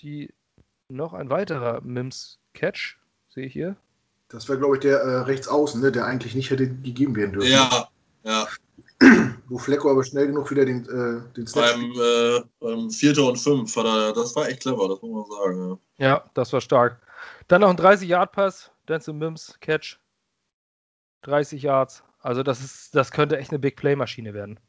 [0.00, 0.32] die,
[0.88, 3.76] noch ein weiterer Mims-Catch, sehe ich hier.
[4.28, 7.32] Das war, glaube ich, der äh, rechts außen, ne, der eigentlich nicht hätte gegeben werden
[7.32, 7.50] dürfen.
[7.50, 7.88] Ja,
[8.22, 8.46] ja.
[9.50, 13.36] Wo Flecko aber schnell genug wieder den, äh, den Snap beim, äh, beim Vierter und
[13.36, 15.80] Fünf er, das war echt clever, das muss man sagen.
[15.98, 17.00] Ja, ja das war stark.
[17.48, 19.98] Dann noch ein 30-Yard-Pass, Denzel Mims, Catch.
[21.22, 22.04] 30 Yards.
[22.20, 24.60] Also das ist, das könnte echt eine Big Play-Maschine werden.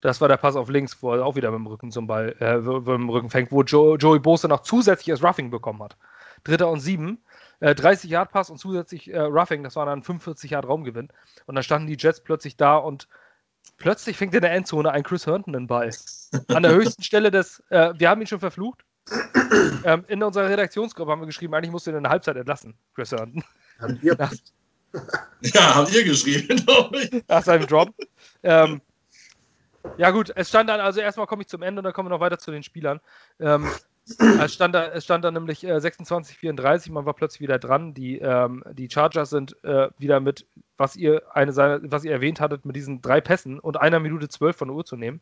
[0.00, 2.34] Das war der Pass auf links, wo er auch wieder mit dem Rücken zum Ball,
[2.40, 5.96] äh, mit dem Rücken fängt, wo Joe, Joey Bose noch zusätzliches Roughing bekommen hat.
[6.42, 7.22] Dritter und sieben.
[7.60, 11.08] 30 äh, Yard Pass und zusätzlich äh, Roughing, das war dann 45 Yard Raumgewinn.
[11.46, 13.08] Und dann standen die Jets plötzlich da und
[13.76, 15.90] plötzlich fängt in der Endzone ein Chris Herndon den Ball.
[16.48, 18.84] An der höchsten Stelle des, äh, wir haben ihn schon verflucht.
[19.84, 22.74] Ähm, in unserer Redaktionsgruppe haben wir geschrieben, eigentlich musst du ihn in der Halbzeit entlassen,
[22.94, 23.44] Chris Herndon.
[23.78, 24.16] Haben ihr?
[24.16, 24.32] Nach,
[25.42, 27.24] ja, haben ihr geschrieben, glaube ich.
[27.28, 27.94] Nach seinem Drop.
[28.42, 28.80] Ähm,
[29.98, 32.14] ja, gut, es stand dann, also erstmal komme ich zum Ende und dann kommen wir
[32.14, 33.00] noch weiter zu den Spielern.
[33.38, 33.70] Ähm,
[34.18, 37.92] es stand da, es stand da nämlich äh, 26, 34, man war plötzlich wieder dran.
[37.92, 40.46] Die, ähm, die Chargers sind äh, wieder mit,
[40.76, 44.56] was ihr, eine was ihr erwähnt hattet, mit diesen drei Pässen und einer Minute zwölf
[44.56, 45.20] von der Uhr zu nehmen.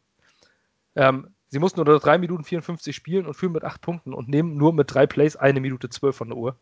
[0.97, 4.57] Ähm, sie mussten nur drei Minuten 54 spielen und führen mit acht Punkten und nehmen
[4.57, 6.57] nur mit drei Plays eine Minute zwölf von der Uhr.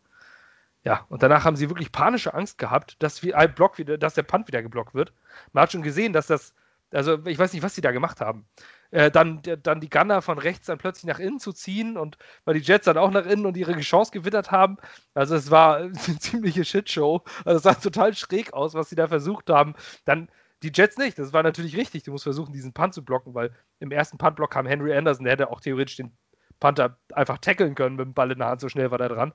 [0.85, 4.23] Ja, und danach haben sie wirklich panische Angst gehabt, dass ein Block wieder, dass der
[4.23, 5.13] Punt wieder geblockt wird.
[5.53, 6.53] Man hat schon gesehen, dass das,
[6.93, 8.45] also ich weiß nicht, was sie da gemacht haben.
[8.91, 12.53] äh, dann, dann die Gunner von rechts dann plötzlich nach innen zu ziehen und weil
[12.55, 14.77] die Jets dann auch nach innen und ihre Chance gewittert haben.
[15.15, 17.23] Also es war eine ziemliche Shitshow.
[17.45, 19.73] Also es sah total schräg aus, was sie da versucht haben.
[20.05, 20.29] Dann
[20.61, 21.19] die Jets nicht.
[21.19, 22.03] Das war natürlich richtig.
[22.03, 25.33] Du musst versuchen, diesen Punt zu blocken, weil im ersten Puntblock kam Henry Anderson, der
[25.33, 26.15] hätte auch theoretisch den
[26.59, 29.33] Panther einfach tackeln können mit dem Ball in der Hand, so schnell war der dran.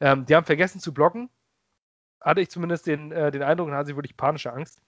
[0.00, 1.30] Ähm, die haben vergessen zu blocken.
[2.20, 4.80] Hatte ich zumindest den, äh, den Eindruck, da hatten sie wirklich panische Angst.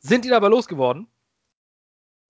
[0.00, 1.06] Sind ihn aber losgeworden.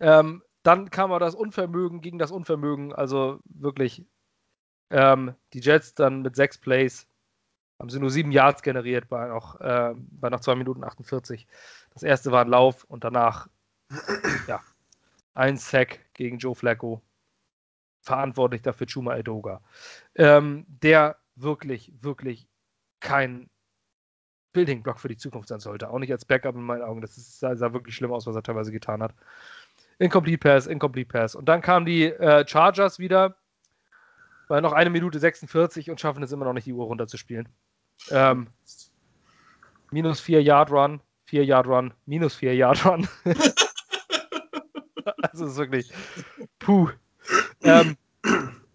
[0.00, 2.92] Ähm, dann kam aber das Unvermögen gegen das Unvermögen.
[2.92, 4.04] Also wirklich,
[4.90, 7.06] ähm, die Jets dann mit sechs Plays
[7.78, 11.46] haben sie nur sieben Yards generiert bei noch, äh, bei noch zwei Minuten 48.
[11.94, 13.48] Das erste war ein Lauf und danach
[14.46, 14.60] ja,
[15.34, 17.02] ein Sack gegen Joe Flacco.
[18.02, 19.62] Verantwortlich dafür Chuma Edoga.
[20.14, 22.48] Ähm, der wirklich, wirklich
[23.00, 23.49] kein
[24.52, 25.90] Building Block für die Zukunft sein sollte.
[25.90, 27.00] Auch nicht als Backup in meinen Augen.
[27.00, 29.14] Das ist, sah, sah wirklich schlimm aus, was er teilweise getan hat.
[29.98, 31.34] Incomplete Pass, Incomplete Pass.
[31.34, 33.36] Und dann kamen die äh, Chargers wieder
[34.48, 37.48] bei noch eine Minute 46 und schaffen es immer noch nicht, die Uhr runterzuspielen.
[38.10, 38.48] Ähm,
[39.92, 43.08] minus 4 Yard Run, 4 Yard Run, minus 4 Yard Run.
[45.22, 45.92] also ist wirklich
[46.58, 46.90] puh.
[47.62, 47.96] Ähm,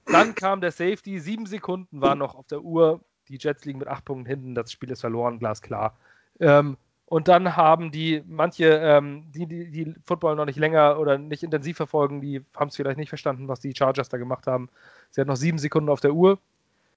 [0.05, 3.01] dann kam der Safety, sieben Sekunden waren noch auf der Uhr.
[3.27, 5.97] Die Jets liegen mit acht Punkten hinten, das Spiel ist verloren, glasklar.
[6.39, 11.17] Ähm, und dann haben die, manche, ähm, die, die, die Football noch nicht länger oder
[11.17, 14.69] nicht intensiv verfolgen, die haben es vielleicht nicht verstanden, was die Chargers da gemacht haben.
[15.11, 16.39] Sie hatten noch sieben Sekunden auf der Uhr.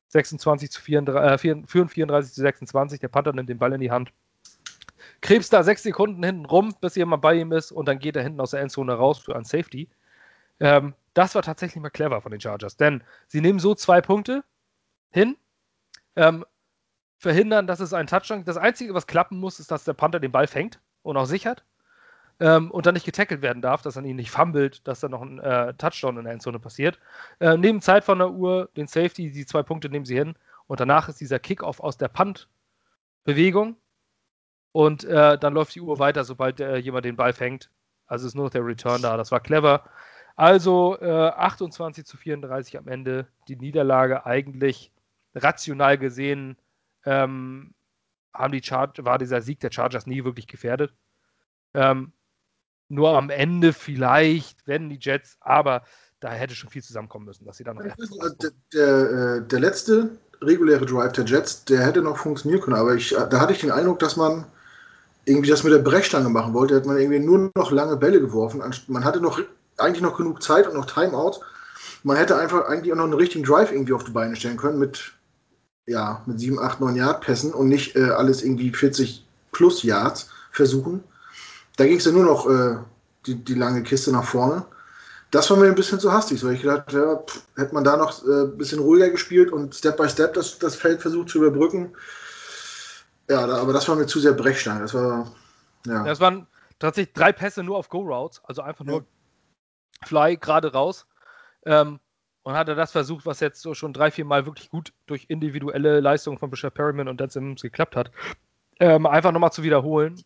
[0.08, 3.00] 26 zu 34, äh, 34 zu 26.
[3.00, 4.12] Der Panther nimmt den Ball in die Hand.
[5.20, 8.22] Krebs da sechs Sekunden hinten rum, bis jemand bei ihm ist und dann geht er
[8.22, 9.88] hinten aus der Endzone raus für ein Safety.
[10.60, 14.44] Ähm, das war tatsächlich mal clever von den Chargers, denn sie nehmen so zwei Punkte
[15.10, 15.36] hin,
[16.18, 16.44] ähm,
[17.16, 20.32] verhindern, dass es ein Touchdown Das Einzige, was klappen muss, ist, dass der Panther den
[20.32, 21.64] Ball fängt und auch sichert
[22.40, 25.22] ähm, und dann nicht getackelt werden darf, dass er ihn nicht fummelt, dass dann noch
[25.22, 26.98] ein äh, Touchdown in der Endzone passiert.
[27.40, 30.34] Äh, nehmen Zeit von der Uhr, den Safety, die zwei Punkte nehmen sie hin
[30.66, 33.76] und danach ist dieser Kickoff aus der Punt-Bewegung
[34.72, 37.70] und äh, dann läuft die Uhr weiter, sobald jemand den Ball fängt.
[38.06, 39.16] Also ist nur noch der Return da.
[39.16, 39.84] Das war clever.
[40.36, 43.26] Also 28 äh, zu 34 am Ende.
[43.48, 44.92] Die Niederlage eigentlich
[45.34, 46.56] rational gesehen
[47.04, 47.74] ähm,
[48.34, 50.94] haben die Char war dieser Sieg der Chargers nie wirklich gefährdet.
[51.74, 52.12] Ähm,
[52.88, 55.82] nur am Ende vielleicht, wenn die Jets, aber
[56.20, 57.84] da hätte schon viel zusammenkommen müssen, dass sie dann noch.
[57.84, 62.94] Der, der, äh, der, letzte reguläre Drive der Jets, der hätte noch funktionieren können, aber
[62.94, 64.46] ich, da hatte ich den Eindruck, dass man
[65.26, 68.62] irgendwie das mit der Brechstange machen wollte, hat man irgendwie nur noch lange Bälle geworfen.
[68.86, 69.40] Man hatte noch
[69.76, 71.40] eigentlich noch genug Zeit und noch Timeout.
[72.02, 74.78] Man hätte einfach eigentlich auch noch einen richtigen Drive irgendwie auf die Beine stellen können
[74.78, 75.12] mit,
[75.88, 80.30] ja, mit 7, 8, 9 Yard Pässen und nicht äh, alles irgendwie 40 plus Yards
[80.52, 81.02] versuchen.
[81.76, 82.76] Da ging es ja nur noch äh,
[83.26, 84.64] die, die lange Kiste nach vorne.
[85.30, 86.40] Das war mir ein bisschen zu hastig.
[86.40, 89.74] So ich gedacht, ja, pff, hätte man da noch ein äh, bisschen ruhiger gespielt und
[89.74, 91.94] Step by Step das, das Feld versucht zu überbrücken.
[93.28, 94.80] Ja, da, aber das war mir zu sehr Brechstein.
[94.80, 95.30] Das war,
[95.86, 96.04] ja.
[96.04, 96.46] Das waren
[96.78, 100.06] tatsächlich drei Pässe nur auf Go-Routes, also einfach nur ja.
[100.06, 101.06] Fly gerade raus.
[101.64, 102.00] Ähm,
[102.48, 105.26] und hat er das versucht, was jetzt so schon drei, vier Mal wirklich gut durch
[105.28, 108.10] individuelle Leistungen von Bishop Perryman und Dan Simmons geklappt hat,
[108.80, 110.18] ähm, einfach nochmal zu wiederholen.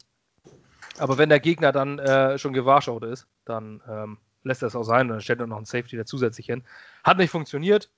[0.99, 4.85] Aber wenn der Gegner dann äh, schon gewarschaut ist, dann ähm, lässt er es auch
[4.85, 5.09] sein.
[5.09, 6.63] Dann stellt er noch einen Safety da zusätzlich hin.
[7.03, 7.91] Hat nicht funktioniert.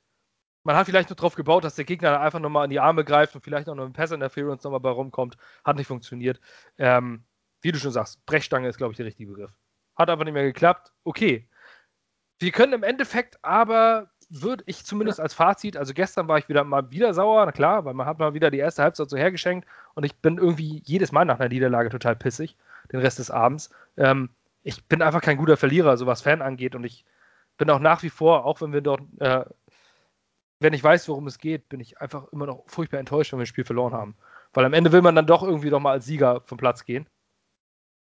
[0.63, 3.35] Man hat vielleicht nur darauf gebaut, dass der Gegner einfach nochmal in die Arme greift
[3.35, 5.37] und vielleicht auch noch ein Pass Interference nochmal bei rumkommt.
[5.65, 6.41] Hat nicht funktioniert.
[6.79, 7.25] Ähm,
[7.61, 9.53] wie du schon sagst, Brechstange ist, glaube ich, der richtige Begriff.
[9.97, 10.93] Hat aber nicht mehr geklappt.
[11.05, 11.47] Okay.
[12.39, 16.65] Wir können im Endeffekt aber, würde ich zumindest als Fazit, also gestern war ich wieder
[16.65, 19.69] mal wieder sauer, na klar, weil man hat mal wieder die erste Halbzeit so hergeschenkt
[19.95, 22.57] und ich bin irgendwie jedes Mal nach einer Niederlage total pissig,
[22.93, 23.71] den Rest des Abends.
[23.97, 24.31] Ähm,
[24.65, 26.75] ich bin einfach kein guter Verlierer, so was Fan angeht.
[26.75, 27.05] Und ich
[27.59, 29.45] bin auch nach wie vor, auch wenn wir dort, äh,
[30.59, 33.43] wenn ich weiß, worum es geht, bin ich einfach immer noch furchtbar enttäuscht, wenn wir
[33.45, 34.17] das Spiel verloren haben.
[34.55, 37.07] Weil am Ende will man dann doch irgendwie doch mal als Sieger vom Platz gehen.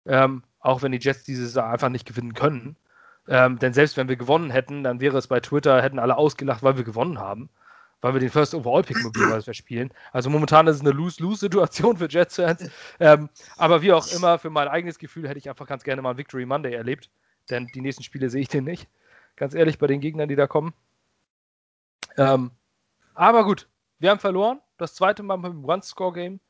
[0.04, 2.76] Ähm, auch wenn die Jets dieses Jahr einfach nicht gewinnen können.
[3.28, 6.62] Ähm, denn selbst wenn wir gewonnen hätten, dann wäre es bei Twitter, hätten alle ausgelacht,
[6.62, 7.48] weil wir gewonnen haben
[8.02, 9.94] weil wir den First Overall Pick möglicherweise verspielen.
[10.12, 12.70] Also momentan ist es eine Lose-Lose-Situation für Jets-Fans.
[13.00, 16.10] Ähm, aber wie auch immer, für mein eigenes Gefühl hätte ich einfach ganz gerne mal
[16.10, 17.10] einen Victory Monday erlebt.
[17.48, 18.88] Denn die nächsten Spiele sehe ich den nicht.
[19.36, 20.74] Ganz ehrlich, bei den Gegnern, die da kommen.
[22.18, 22.50] Ähm,
[23.14, 23.68] aber gut,
[23.98, 24.60] wir haben verloren.
[24.76, 26.40] Das zweite Mal beim One-Score-Game.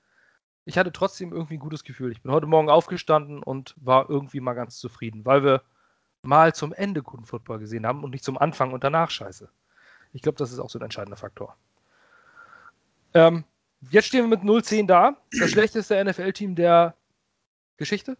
[0.64, 2.12] Ich hatte trotzdem irgendwie ein gutes Gefühl.
[2.12, 5.62] Ich bin heute Morgen aufgestanden und war irgendwie mal ganz zufrieden, weil wir
[6.22, 9.48] mal zum Ende guten Football gesehen haben und nicht zum Anfang und danach scheiße.
[10.12, 11.56] Ich glaube, das ist auch so ein entscheidender Faktor.
[13.14, 13.44] Ähm,
[13.90, 15.16] jetzt stehen wir mit 0-10 da.
[15.38, 16.94] Das schlechteste NFL-Team der
[17.76, 18.16] Geschichte.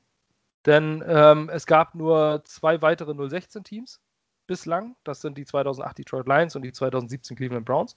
[0.67, 4.01] Denn ähm, es gab nur zwei weitere 016-Teams
[4.47, 4.97] bislang.
[5.05, 7.97] Das sind die 2008 Detroit Lions und die 2017 Cleveland Browns.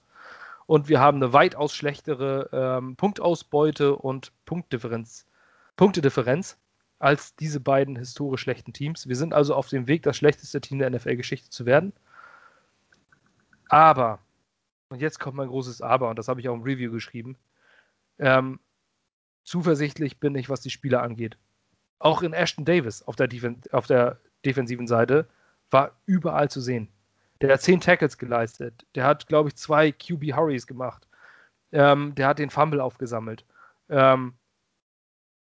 [0.66, 5.26] Und wir haben eine weitaus schlechtere ähm, Punktausbeute und Punktdifferenz,
[5.76, 6.58] Punktedifferenz
[6.98, 9.08] als diese beiden historisch schlechten Teams.
[9.08, 11.92] Wir sind also auf dem Weg, das schlechteste Team der NFL-Geschichte zu werden.
[13.68, 14.20] Aber,
[14.88, 17.36] und jetzt kommt mein großes Aber, und das habe ich auch im Review geschrieben,
[18.18, 18.60] ähm,
[19.44, 21.36] zuversichtlich bin ich, was die Spieler angeht.
[21.98, 25.26] Auch in Ashton Davis auf der, Defen auf der defensiven Seite
[25.70, 26.88] war überall zu sehen.
[27.40, 28.86] Der hat zehn Tackles geleistet.
[28.94, 31.06] Der hat, glaube ich, zwei QB Hurries gemacht.
[31.72, 33.44] Ähm, der hat den Fumble aufgesammelt.
[33.88, 34.34] Ähm,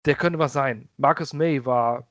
[0.06, 0.89] der könnte was sein.
[0.97, 2.08] Marcus May war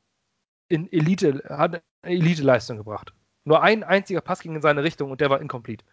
[0.68, 3.12] in Elite, hat eine Elite-Leistung gebracht.
[3.44, 5.84] Nur ein einziger Pass ging in seine Richtung und der war incomplete.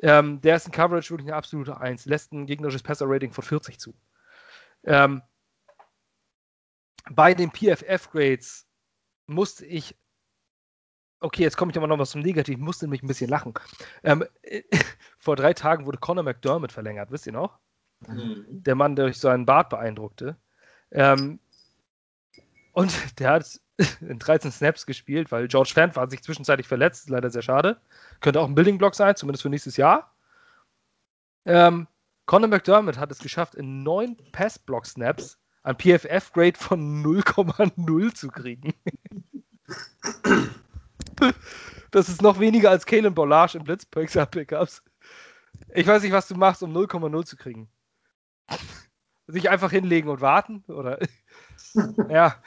[0.00, 3.78] Ähm, der ist in Coverage wirklich eine absolute Eins, lässt ein gegnerisches Passer-Rating von 40
[3.78, 3.94] zu.
[4.84, 5.22] Ähm,
[7.10, 8.66] bei den PFF-Grades
[9.26, 9.96] musste ich
[11.22, 13.54] okay, jetzt komme ich aber noch was zum Negativen, musste nämlich ein bisschen lachen.
[14.02, 14.24] Ähm,
[15.18, 17.58] vor drei Tagen wurde Conor McDermott verlängert, wisst ihr noch?
[18.06, 18.44] Mhm.
[18.48, 20.36] Der Mann, der durch seinen Bart beeindruckte.
[20.92, 21.38] Ähm,
[22.72, 23.60] und der hat
[24.00, 27.80] in 13 Snaps gespielt, weil George Fant war sich zwischenzeitlich verletzt, leider sehr schade.
[28.20, 30.14] Könnte auch ein Building Block sein, zumindest für nächstes Jahr.
[31.44, 31.88] Ähm,
[32.26, 38.74] Conor McDermott hat es geschafft, in neun Pass-Block-Snaps ein PFF-Grade von 0,0 zu kriegen.
[41.92, 44.82] Das ist noch weniger als Kalen Bollage in Blitzpixel-Pickups.
[45.74, 47.68] Ich weiß nicht, was du machst, um 0,0 zu kriegen.
[49.26, 50.64] Sich einfach hinlegen und warten?
[50.68, 50.98] Oder?
[52.08, 52.42] ja.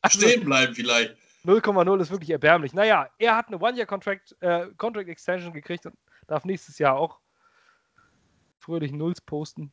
[0.00, 1.16] Also, Stehen bleiben vielleicht.
[1.44, 2.72] 0,0 ist wirklich erbärmlich.
[2.72, 5.96] Naja, er hat eine One-Year-Contract äh, Contract Extension gekriegt und
[6.28, 7.18] darf nächstes Jahr auch
[8.58, 9.72] fröhlich Nulls posten.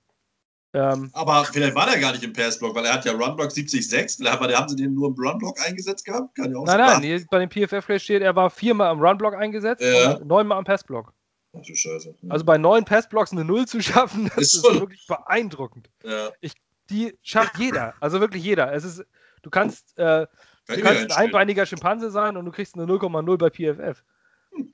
[0.73, 4.27] Ähm, aber vielleicht war der gar nicht im Passblock, weil er hat ja Runblock 70-6.
[4.27, 6.35] Aber haben sie den nur im Runblock eingesetzt gehabt?
[6.35, 9.81] Kann ja auch nein, nein, bei dem PFF-Grade steht, er war viermal im Runblock eingesetzt
[9.81, 10.13] ja.
[10.13, 11.13] und neunmal am Passblock.
[11.53, 12.15] Ach du Scheiße.
[12.21, 12.31] Ja.
[12.31, 15.89] Also bei neun Passblocks eine Null zu schaffen, das ist, ist wirklich beeindruckend.
[16.03, 16.29] Ja.
[16.41, 16.53] Ich,
[16.89, 18.73] die schafft jeder, also wirklich jeder.
[18.73, 19.05] Es ist,
[19.41, 20.27] du kannst, äh,
[20.67, 24.03] du kannst ein einbeiniger Schimpanse sein und du kriegst eine 0,0 bei PFF.
[24.51, 24.73] Hm.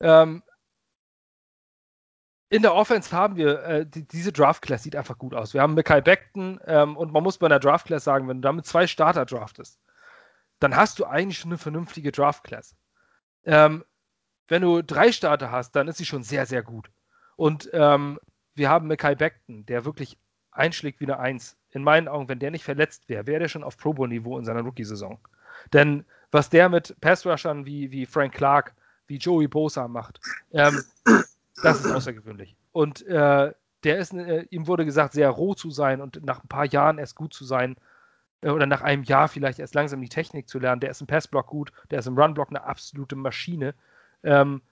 [0.00, 0.42] Ähm,
[2.50, 5.52] in der Offense haben wir, äh, die, diese Draft-Class sieht einfach gut aus.
[5.52, 8.64] Wir haben Mikai Beckton ähm, und man muss bei einer Draft-Class sagen, wenn du damit
[8.64, 9.78] zwei Starter draftest,
[10.58, 12.74] dann hast du eigentlich schon eine vernünftige Draft-Class.
[13.44, 13.84] Ähm,
[14.48, 16.90] wenn du drei Starter hast, dann ist sie schon sehr, sehr gut.
[17.36, 18.18] Und ähm,
[18.54, 20.18] wir haben Mikai Beckton, der wirklich
[20.50, 21.56] einschlägt wie eine Eins.
[21.70, 24.44] In meinen Augen, wenn der nicht verletzt wäre, wäre der schon auf Pro Bowl-Niveau in
[24.44, 25.18] seiner Rookie-Saison.
[25.72, 28.74] Denn was der mit Pass-Rushern wie, wie Frank Clark,
[29.06, 30.20] wie Joey Bosa macht,
[30.52, 30.82] ähm,
[31.62, 32.56] das ist außergewöhnlich.
[32.72, 33.52] Und äh,
[33.84, 36.98] der ist, äh, ihm wurde gesagt, sehr roh zu sein und nach ein paar Jahren
[36.98, 37.76] erst gut zu sein.
[38.40, 40.80] Äh, oder nach einem Jahr vielleicht erst langsam die Technik zu lernen.
[40.80, 43.74] Der ist im Passblock gut, der ist im Runblock eine absolute Maschine.
[44.22, 44.62] Ähm,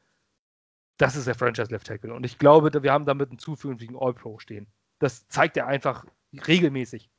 [0.99, 2.15] das ist der Franchise Left Tackle.
[2.15, 4.67] Und ich glaube, wir haben damit einen zukünftigen All-Pro stehen.
[4.99, 6.07] Das zeigt er einfach
[6.47, 7.11] regelmäßig.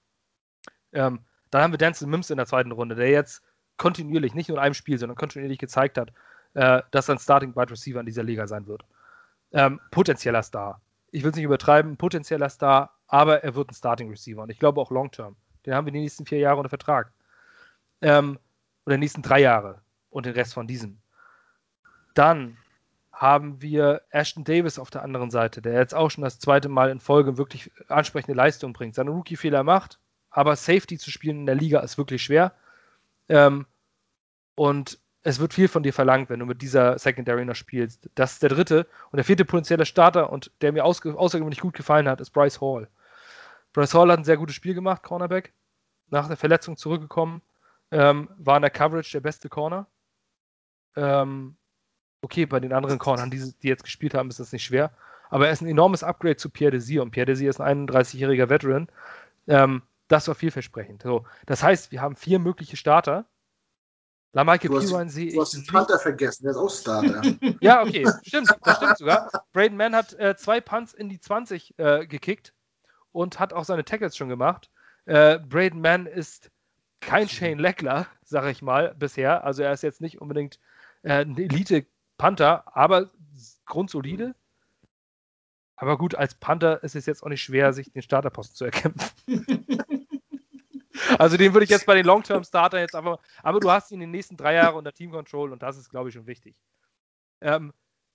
[0.93, 1.19] Ähm,
[1.51, 3.43] dann haben wir Denzel Mims in der zweiten Runde, der jetzt
[3.77, 6.11] kontinuierlich, nicht nur in einem Spiel, sondern kontinuierlich gezeigt hat,
[6.55, 8.83] äh, dass er ein Starting Wide Receiver in dieser Liga sein wird
[9.51, 10.81] ähm, potenzieller Star.
[11.11, 14.59] Ich will es nicht übertreiben, potenzieller Star, aber er wird ein Starting Receiver und ich
[14.59, 15.35] glaube auch Long Term.
[15.65, 17.11] Den haben wir die nächsten vier Jahre unter Vertrag.
[18.01, 18.37] Ähm,
[18.85, 20.99] oder die nächsten drei Jahre und den Rest von diesem.
[22.17, 22.57] Dann
[23.11, 26.89] haben wir Ashton Davis auf der anderen Seite, der jetzt auch schon das zweite Mal
[26.89, 29.99] in Folge wirklich ansprechende Leistung bringt, seine Rookie-Fehler macht,
[30.29, 32.53] aber Safety zu spielen in der Liga ist wirklich schwer.
[33.29, 33.65] Ähm,
[34.55, 38.09] und es wird viel von dir verlangt, wenn du mit dieser Secondary noch spielst.
[38.15, 38.87] Das ist der dritte.
[39.11, 42.87] Und der vierte potenzielle Starter und der mir außergewöhnlich gut gefallen hat, ist Bryce Hall.
[43.73, 45.53] Bryce Hall hat ein sehr gutes Spiel gemacht, Cornerback.
[46.09, 47.41] Nach der Verletzung zurückgekommen.
[47.91, 49.85] Ähm, war in der Coverage der beste Corner.
[50.95, 51.57] Ähm,
[52.21, 54.91] okay, bei den anderen Cornern, die, die jetzt gespielt haben, ist das nicht schwer.
[55.29, 57.01] Aber er ist ein enormes Upgrade zu Pierre Desir.
[57.01, 58.87] Und Pierre Desir ist ein 31-jähriger Veteran.
[59.47, 61.03] Ähm, das war vielversprechend.
[61.03, 63.25] So, das heißt, wir haben vier mögliche Starter
[64.37, 65.33] Lamaike Piran sehe ich.
[65.33, 67.23] Du hast den Panther vergessen, der ist auch Starter.
[67.59, 69.31] ja, okay, stimmt, das stimmt sogar.
[69.51, 72.53] Braden Mann hat äh, zwei Punts in die 20 äh, gekickt
[73.11, 74.69] und hat auch seine Tackles schon gemacht.
[75.05, 76.51] Äh, Braden Mann ist
[76.99, 79.43] kein Shane Leckler, sage ich mal, bisher.
[79.43, 80.59] Also er ist jetzt nicht unbedingt
[81.01, 81.35] äh, ein
[82.17, 83.09] Elite-Panther, aber
[83.65, 84.35] grundsolide.
[85.75, 89.09] Aber gut, als Panther ist es jetzt auch nicht schwer, sich den Starterposten zu erkämpfen.
[91.19, 93.19] Also den würde ich jetzt bei den Long-Term-Startern jetzt einfach.
[93.41, 96.09] Aber du hast ihn in den nächsten drei Jahren unter Team-Control und das ist, glaube
[96.09, 96.59] ich, schon wichtig.
[97.39, 97.71] Ähm,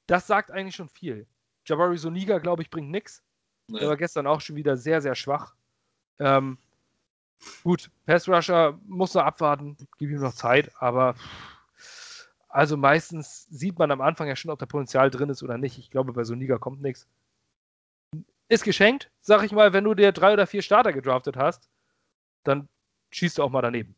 [0.08, 1.26] das sagt eigentlich schon viel.
[1.64, 3.22] Jabari Soniga, glaube ich, bringt nichts.
[3.68, 3.78] Nee.
[3.78, 5.54] Der war gestern auch schon wieder sehr, sehr schwach.
[6.18, 6.58] Ähm,
[7.62, 11.14] Gut, Pass Rusher muss noch abwarten, gib ihm noch Zeit, aber
[12.52, 15.78] also meistens sieht man am Anfang ja schon, ob da Potenzial drin ist oder nicht.
[15.78, 17.08] Ich glaube, bei so Liga kommt nichts.
[18.48, 21.70] Ist geschenkt, sag ich mal, wenn du dir drei oder vier Starter gedraftet hast,
[22.44, 22.68] dann
[23.10, 23.96] schießt du auch mal daneben.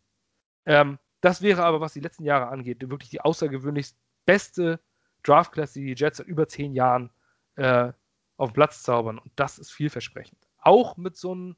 [0.67, 3.91] Ähm, das wäre aber, was die letzten Jahre angeht, wirklich die außergewöhnlich
[4.25, 4.79] beste
[5.25, 7.11] Draftklasse, die die Jets seit über zehn Jahren
[7.57, 7.93] äh,
[8.37, 9.19] auf den Platz zaubern.
[9.19, 10.39] Und das ist vielversprechend.
[10.59, 11.57] Auch mit so einem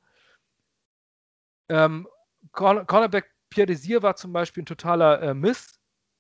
[1.69, 2.09] ähm,
[2.53, 5.79] Cornerback Pierre Desir war zum Beispiel ein totaler äh, Miss,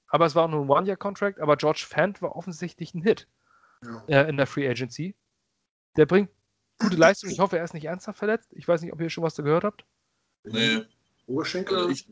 [0.09, 3.29] aber es war auch nur ein One-Year-Contract, aber George Fant war offensichtlich ein Hit
[4.09, 4.23] ja.
[4.23, 5.15] äh, in der Free Agency.
[5.97, 6.31] Der bringt
[6.79, 7.31] gute Leistung.
[7.31, 8.53] Ich hoffe, er ist nicht ernsthaft verletzt.
[8.53, 9.85] Ich weiß nicht, ob ihr schon was da gehört habt.
[10.45, 10.83] Nee.
[11.27, 11.77] Oberschenkel?
[11.77, 12.09] Also ich,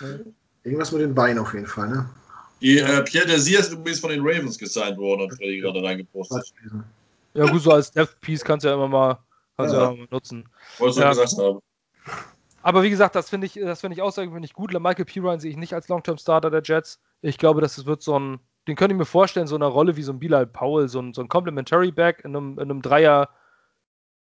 [0.00, 0.32] nee.
[0.64, 2.10] Irgendwas mit den Beinen auf jeden Fall, ne?
[2.60, 6.54] Die, äh, Pierre Desir ist übrigens von den Ravens gesigned worden, hat Freddy gerade reingepostet.
[7.34, 9.18] Ja, gut, so als Death Piece kannst du ja immer mal,
[9.56, 9.90] kannst ja.
[9.90, 10.48] Ja mal nutzen.
[10.78, 11.10] Wollte ich ja.
[11.10, 11.60] gesagt haben.
[12.64, 14.72] Aber wie gesagt, das finde ich, das finde ich außergewöhnlich gut.
[14.72, 16.98] Michael Pirine sehe ich nicht als Long-Term-Starter der Jets.
[17.20, 20.02] Ich glaube, das wird so ein, den könnte ich mir vorstellen, so eine Rolle wie
[20.02, 23.28] so ein Bilal Powell, so ein, so ein Complementary Back in einem, in einem Dreier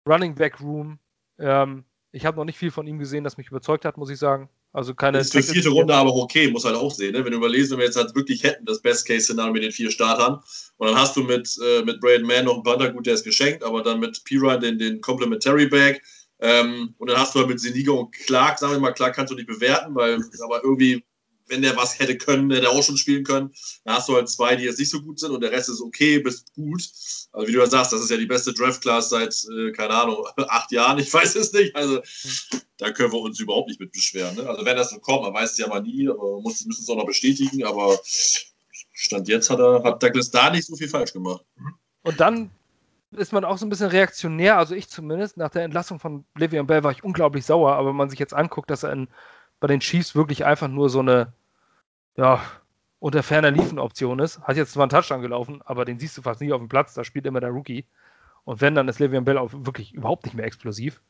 [0.10, 0.98] Running Back Room.
[1.38, 4.18] Ähm, ich habe noch nicht viel von ihm gesehen, das mich überzeugt hat, muss ich
[4.18, 4.50] sagen.
[4.74, 5.20] Also keine.
[5.20, 7.14] Ist für vierte Runde aber okay, muss halt auch sehen.
[7.14, 7.24] Ne?
[7.24, 10.42] Wenn du überlegst, wenn wir jetzt halt wirklich hätten, das Best-Case-Szenario mit den vier Startern,
[10.78, 13.24] und dann hast du mit, äh, mit Braden Mann noch einen Panther, gut, der ist
[13.24, 16.02] geschenkt, aber dann mit Pirine den, den Complementary Back.
[16.42, 19.32] Ähm, und dann hast du halt mit Seniga und Clark, sagen wir mal, Clark kannst
[19.32, 21.04] du nicht bewerten, weil aber irgendwie
[21.52, 23.54] wenn der was hätte können, hätte er auch schon spielen können.
[23.84, 25.82] Da hast du halt zwei, die jetzt nicht so gut sind und der Rest ist
[25.82, 26.82] okay bis gut.
[27.32, 30.26] Also wie du ja sagst, das ist ja die beste Draft-Class seit, äh, keine Ahnung,
[30.48, 31.76] acht Jahren, ich weiß es nicht.
[31.76, 32.02] Also
[32.78, 34.36] da können wir uns überhaupt nicht mit beschweren.
[34.36, 34.50] Ne?
[34.50, 36.82] Also wenn das so kommt, man weiß es ja mal nie, aber man muss, müssen
[36.82, 38.00] es auch noch bestätigen, aber
[38.94, 41.46] Stand jetzt hat, er, hat Douglas da nicht so viel falsch gemacht.
[42.04, 42.50] Und dann
[43.12, 45.38] ist man auch so ein bisschen reaktionär, also ich zumindest.
[45.38, 48.34] Nach der Entlassung von Le'Veon Bell war ich unglaublich sauer, aber wenn man sich jetzt
[48.34, 49.08] anguckt, dass er in,
[49.60, 51.34] bei den Chiefs wirklich einfach nur so eine
[52.16, 52.42] ja,
[53.00, 54.42] unter ferner Liefen-Option ist.
[54.42, 56.94] Hat jetzt zwar einen Touchdown gelaufen, aber den siehst du fast nie auf dem Platz,
[56.94, 57.86] da spielt immer der Rookie.
[58.44, 61.02] Und wenn, dann ist Le'Veon Bell auch wirklich überhaupt nicht mehr explosiv.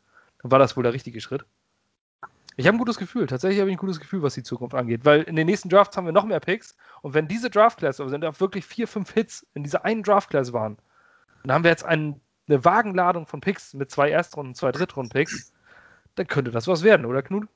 [0.42, 1.46] Dann war das wohl der richtige Schritt.
[2.58, 3.28] Ich habe ein gutes Gefühl.
[3.28, 5.06] Tatsächlich habe ich ein gutes Gefühl, was die Zukunft angeht.
[5.06, 6.76] Weil in den nächsten Drafts haben wir noch mehr Picks.
[7.02, 10.52] Und wenn diese Draft-Class, also wenn da wirklich vier, fünf Hits in dieser einen Draft-Class
[10.52, 10.78] waren,
[11.44, 15.52] dann haben wir jetzt einen, eine Wagenladung von Picks mit zwei Erstrunden, zwei Drittrunden-Picks.
[16.16, 17.48] Dann könnte das was werden, oder Knut?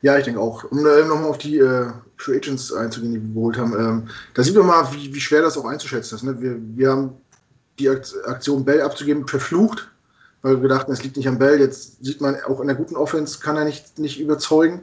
[0.00, 0.64] Ja, ich denke auch.
[0.64, 4.42] Um äh, nochmal auf die äh, Free Agents einzugehen, die wir geholt haben, ähm, da
[4.42, 6.22] sieht man mal, wie, wie schwer das auch einzuschätzen ist.
[6.24, 6.40] Ne?
[6.40, 7.16] Wir, wir haben
[7.78, 9.90] die Aktion Bell abzugeben verflucht,
[10.42, 11.60] weil wir dachten, es liegt nicht am Bell.
[11.60, 14.82] Jetzt sieht man, auch in der guten Offense kann er nicht, nicht überzeugen.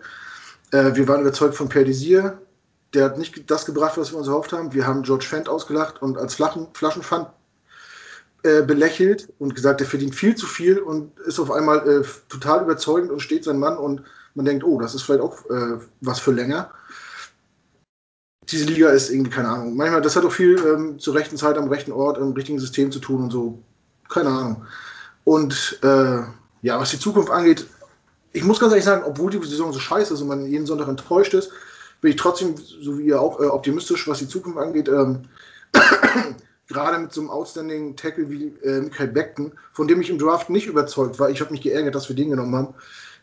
[0.71, 2.39] Äh, wir waren überzeugt von Per Desir.
[2.93, 4.73] Der hat nicht das gebracht, was wir uns erhofft haben.
[4.73, 7.27] Wir haben George Fent ausgelacht und als Flaschen, Flaschenpfand
[8.43, 12.63] äh, belächelt und gesagt, er verdient viel zu viel und ist auf einmal äh, total
[12.63, 14.03] überzeugend und steht sein Mann und
[14.35, 16.71] man denkt, oh, das ist vielleicht auch äh, was für länger.
[18.47, 19.75] Diese Liga ist irgendwie, keine Ahnung.
[19.75, 22.91] Manchmal, das hat auch viel ähm, zur rechten Zeit am rechten Ort, im richtigen System
[22.91, 23.59] zu tun und so.
[24.07, 24.65] Keine Ahnung.
[25.23, 26.21] Und äh,
[26.61, 27.67] ja, was die Zukunft angeht,
[28.31, 30.87] ich muss ganz ehrlich sagen, obwohl die Saison so scheiße ist und man jeden Sonntag
[30.87, 31.51] enttäuscht ist,
[32.01, 34.87] bin ich trotzdem, so wie ihr auch, äh, optimistisch, was die Zukunft angeht.
[34.87, 35.23] Ähm,
[36.69, 40.49] gerade mit so einem outstanding Tackle wie äh, Michael Beckton, von dem ich im Draft
[40.49, 41.29] nicht überzeugt war.
[41.29, 42.73] Ich habe mich geärgert, dass wir den genommen haben.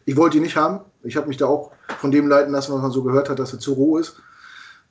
[0.05, 0.81] Ich wollte ihn nicht haben.
[1.03, 3.53] Ich habe mich da auch von dem leiten lassen, was man so gehört hat, dass
[3.53, 4.17] er zu roh ist,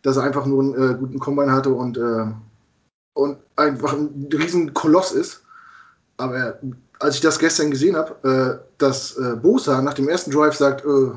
[0.02, 2.26] dass er einfach nur einen äh, guten Combine hatte und, äh,
[3.14, 5.44] und einfach ein riesen Koloss ist.
[6.18, 6.60] Aber
[7.00, 10.86] als ich das gestern gesehen habe, äh, dass äh, Bosa nach dem ersten Drive sagt,
[10.86, 11.12] äh,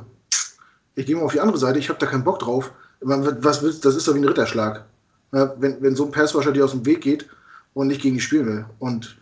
[0.96, 2.72] ich gehe mal auf die andere Seite, ich habe da keinen Bock drauf.
[3.00, 4.84] Was willst, das ist doch wie ein Ritterschlag.
[5.32, 7.28] Ja, wenn, wenn so ein Passwasher dir aus dem Weg geht
[7.74, 8.66] und nicht gegen die spielen will.
[8.78, 9.18] Und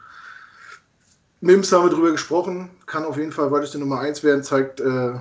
[1.41, 5.15] Mims haben wir drüber gesprochen, kann auf jeden Fall weiteste Nummer 1 werden, zeigt, äh,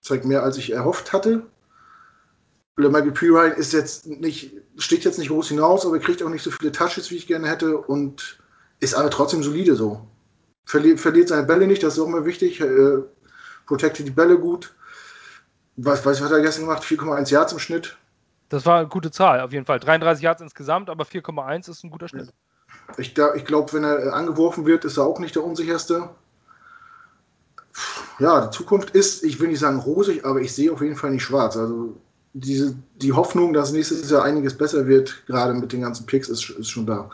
[0.00, 1.42] zeigt mehr, als ich erhofft hatte.
[2.76, 6.50] Michael Pirine ist jetzt nicht, steht jetzt nicht groß hinaus, aber kriegt auch nicht so
[6.50, 8.38] viele Touches, wie ich gerne hätte und
[8.80, 10.06] ist aber trotzdem solide so.
[10.66, 12.60] Verliert, verliert seine Bälle nicht, das ist auch immer wichtig.
[12.60, 12.98] Äh,
[13.66, 14.74] protectet die Bälle gut.
[15.76, 16.82] Was, was hat er gestern gemacht?
[16.82, 17.96] 4,1 Yards im Schnitt.
[18.48, 19.80] Das war eine gute Zahl, auf jeden Fall.
[19.80, 22.32] 33 Yards insgesamt, aber 4,1 ist ein guter Schnitt.
[22.98, 26.08] Ich, ich glaube, wenn er angeworfen wird, ist er auch nicht der unsicherste.
[28.18, 31.10] Ja, die Zukunft ist, ich will nicht sagen rosig, aber ich sehe auf jeden Fall
[31.10, 31.56] nicht schwarz.
[31.56, 31.96] Also
[32.32, 36.48] diese, die Hoffnung, dass nächstes Jahr einiges besser wird, gerade mit den ganzen Picks, ist,
[36.50, 37.10] ist schon da.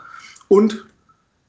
[0.47, 0.85] Und,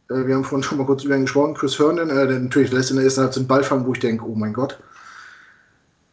[0.08, 2.72] äh, wir haben vorhin schon mal kurz über ihn gesprochen, Chris Herndon, äh, der natürlich
[2.72, 4.78] lässt in der ersten Halbzeit den Ball fangen, wo ich denke, oh mein Gott.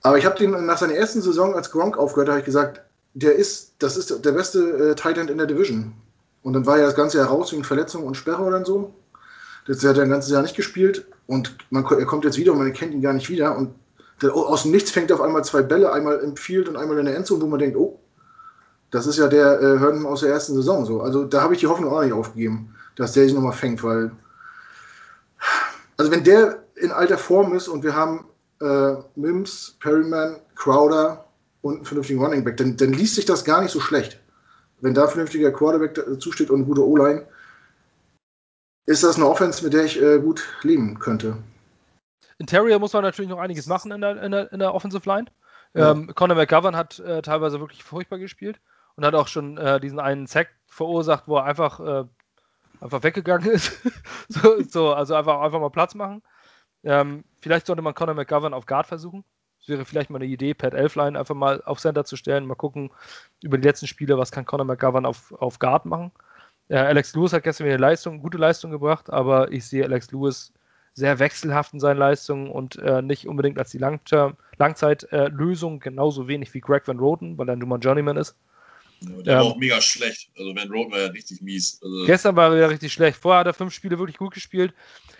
[0.03, 2.81] Aber ich habe den nach seiner ersten Saison als Gronk aufgehört, habe ich gesagt,
[3.13, 5.93] der ist, das ist der beste äh, Tight End in der Division.
[6.43, 8.93] Und dann war ja das ganze Jahr raus wegen Verletzung und Sperre oder so.
[9.67, 12.57] Das hat er ein ganzes Jahr nicht gespielt und man, er kommt jetzt wieder und
[12.57, 13.55] man kennt ihn gar nicht wieder.
[13.55, 13.75] Und
[14.23, 17.05] aus dem Nichts fängt er auf einmal zwei Bälle, einmal im Field und einmal in
[17.05, 17.99] der Endzone, wo man denkt, oh,
[18.89, 21.01] das ist ja der äh, Herndon aus der ersten Saison so.
[21.01, 24.11] Also da habe ich die Hoffnung auch nicht aufgegeben, dass der sich nochmal fängt, weil
[25.97, 28.25] also wenn der in alter Form ist und wir haben
[28.59, 31.25] äh, Mims, Perryman, Crowder
[31.61, 34.19] und einen vernünftigen Running Back, dann, dann liest sich das gar nicht so schlecht.
[34.81, 37.27] Wenn da ein vernünftiger Quarterback zusteht und eine gute O-Line,
[38.87, 41.37] ist das eine Offense, mit der ich äh, gut leben könnte.
[42.39, 45.27] Interior muss man natürlich noch einiges machen in der, in der, in der Offensive Line.
[45.73, 45.91] Ja.
[45.91, 48.59] Ähm, Conor McGovern hat äh, teilweise wirklich furchtbar gespielt
[48.95, 52.03] und hat auch schon äh, diesen einen Sack verursacht, wo er einfach, äh,
[52.81, 53.79] einfach weggegangen ist.
[54.27, 56.23] so, so, also einfach, einfach mal Platz machen.
[56.83, 59.23] Ähm, vielleicht sollte man Conor McGovern auf Guard versuchen.
[59.61, 62.45] Das wäre vielleicht mal eine Idee, Pat Elfline einfach mal auf Center zu stellen.
[62.45, 62.91] Mal gucken
[63.41, 66.11] über die letzten Spiele, was kann Conor McGovern auf, auf Guard machen.
[66.67, 70.11] Äh, Alex Lewis hat gestern wieder eine Leistung, gute Leistung gebracht, aber ich sehe Alex
[70.11, 70.51] Lewis
[70.93, 73.77] sehr wechselhaft in seinen Leistungen und äh, nicht unbedingt als die
[74.57, 78.35] Langzeitlösung, äh, genauso wenig wie Greg Van Roten, weil er nun mal Journeyman ist.
[79.01, 80.31] Ja, der ähm, war auch mega schlecht.
[80.37, 81.79] Also Van Roten war ja richtig mies.
[81.81, 83.17] Also gestern war er ja richtig schlecht.
[83.17, 84.73] Vorher hat er fünf Spiele wirklich gut gespielt.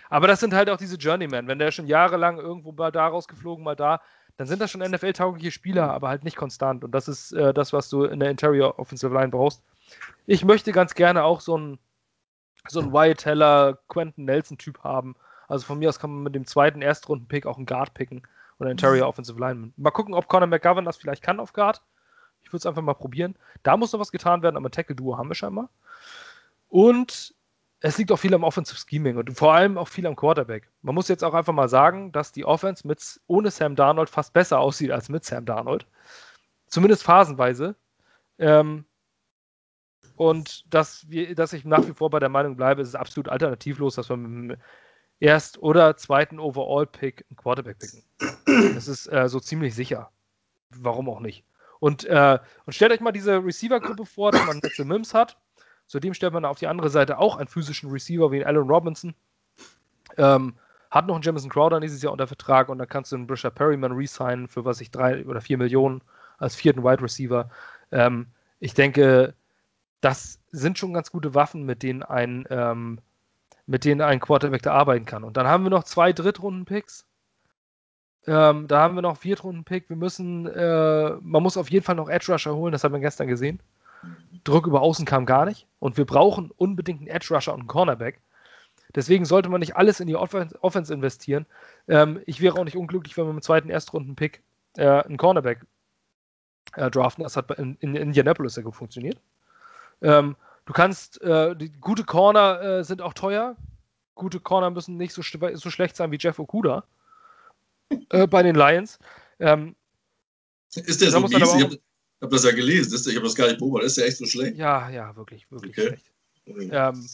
[0.08, 1.48] Aber das sind halt auch diese Journeymen.
[1.48, 4.00] Wenn der schon jahrelang irgendwo mal da rausgeflogen, mal da,
[4.36, 6.84] dann sind das schon NFL-taugliche Spieler, aber halt nicht konstant.
[6.84, 9.62] Und das ist äh, das, was du in der Interior Offensive Line brauchst.
[10.26, 11.78] Ich möchte ganz gerne auch so einen
[12.68, 15.16] so einen Wyatt Teller, Quentin Nelson-Typ haben,
[15.48, 18.22] also von mir aus kann man mit dem zweiten Erstrunden-Pick auch einen Guard picken
[18.58, 19.74] oder Interior Offensive Lineman.
[19.76, 21.82] Mal gucken, ob Conor McGovern das vielleicht kann auf Guard.
[22.42, 23.36] Ich würde es einfach mal probieren.
[23.62, 25.68] Da muss noch was getan werden, aber Tackle-Duo haben wir scheinbar.
[26.68, 27.34] Und
[27.84, 30.70] es liegt auch viel am Offensive Scheming und vor allem auch viel am Quarterback.
[30.82, 34.32] Man muss jetzt auch einfach mal sagen, dass die Offense mit, ohne Sam Darnold fast
[34.32, 35.86] besser aussieht als mit Sam Darnold.
[36.68, 37.74] Zumindest phasenweise.
[38.38, 38.84] Ähm,
[40.14, 43.28] und dass, wir, dass ich nach wie vor bei der Meinung bleibe, es ist absolut
[43.28, 44.60] alternativlos, dass man mit
[45.18, 48.04] Erst- oder zweiten Overall-Pick einen Quarterback picken.
[48.74, 50.10] Das ist äh, so ziemlich sicher.
[50.70, 51.44] Warum auch nicht?
[51.80, 55.36] Und, äh, und stellt euch mal diese Receiver-Gruppe vor, dass man jetzt Mims hat.
[55.92, 59.14] Zudem stellt man auf die andere Seite auch einen physischen Receiver wie Allen Robinson.
[60.16, 60.54] Ähm,
[60.90, 63.50] hat noch einen Jamison Crowder nächstes Jahr unter Vertrag und dann kannst du einen Brisha
[63.50, 66.00] Perryman resignen für was ich drei oder vier Millionen
[66.38, 67.50] als vierten Wide Receiver.
[67.90, 68.28] Ähm,
[68.58, 69.34] ich denke,
[70.00, 72.98] das sind schon ganz gute Waffen, mit denen ein ähm,
[73.66, 75.24] mit denen ein Quarterback da arbeiten kann.
[75.24, 77.04] Und dann haben wir noch zwei Drittrunden-Picks.
[78.26, 79.90] Ähm, da haben wir noch Viertrunden-Pick.
[79.90, 83.00] Wir müssen, äh, man muss auf jeden Fall noch Edge Rusher holen, das haben wir
[83.00, 83.60] gestern gesehen.
[84.44, 85.66] Druck über Außen kam gar nicht.
[85.78, 88.20] Und wir brauchen unbedingt einen Edge Rusher und einen Cornerback.
[88.94, 91.46] Deswegen sollte man nicht alles in die Offense, Offense investieren.
[91.88, 94.42] Ähm, ich wäre auch nicht unglücklich, wenn wir mit dem zweiten Erstrunden-Pick
[94.76, 95.64] äh, einen Cornerback
[96.74, 97.22] äh, draften.
[97.24, 99.18] Das hat in, in Indianapolis sehr gut funktioniert.
[100.02, 103.56] Ähm, Du kannst, äh, die gute Corner äh, sind auch teuer.
[104.14, 106.84] Gute Corner müssen nicht so, so schlecht sein wie Jeff Okuda
[108.10, 108.98] äh, bei den Lions.
[109.40, 109.74] Ähm,
[110.74, 111.78] ist der so mies?
[112.22, 113.10] Ich habe hab das ja gelesen.
[113.10, 113.88] Ich habe das gar nicht beobachtet.
[113.88, 114.56] Ist der echt so schlecht?
[114.56, 115.88] Ja, ja, wirklich, wirklich okay.
[115.88, 116.12] schlecht.
[116.46, 117.08] Ähm,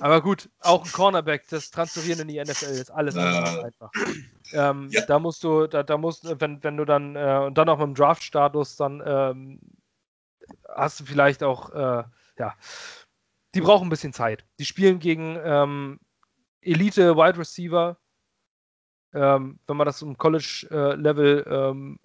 [0.00, 3.62] aber gut, auch ein Cornerback, das Transferieren in die NFL ist alles ja.
[3.62, 3.90] einfach.
[4.52, 5.04] Ähm, ja.
[5.04, 7.88] Da musst du, da, da musst, wenn, wenn du dann äh, und dann auch mit
[7.88, 9.60] dem Draft-Status, dann ähm,
[10.74, 12.04] hast du vielleicht auch äh,
[12.38, 12.56] ja,
[13.54, 14.46] die brauchen ein bisschen Zeit.
[14.58, 16.00] Die spielen gegen ähm,
[16.62, 17.98] Elite Wide Receiver.
[19.12, 21.98] Ähm, wenn man das im College-Level, äh, ähm,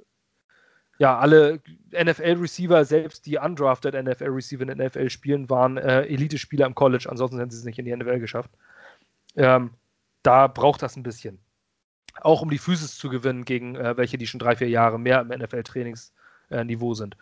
[0.97, 7.07] ja, alle NFL-Receiver, selbst die undrafted NFL-Receiver in NFL spielen, waren äh, Elite-Spieler im College.
[7.09, 8.51] Ansonsten hätten sie es nicht in die NFL geschafft.
[9.35, 9.71] Ähm,
[10.21, 11.39] da braucht das ein bisschen.
[12.21, 15.21] Auch um die Physis zu gewinnen gegen äh, welche, die schon drei, vier Jahre mehr
[15.21, 17.17] im NFL-Trainingsniveau sind.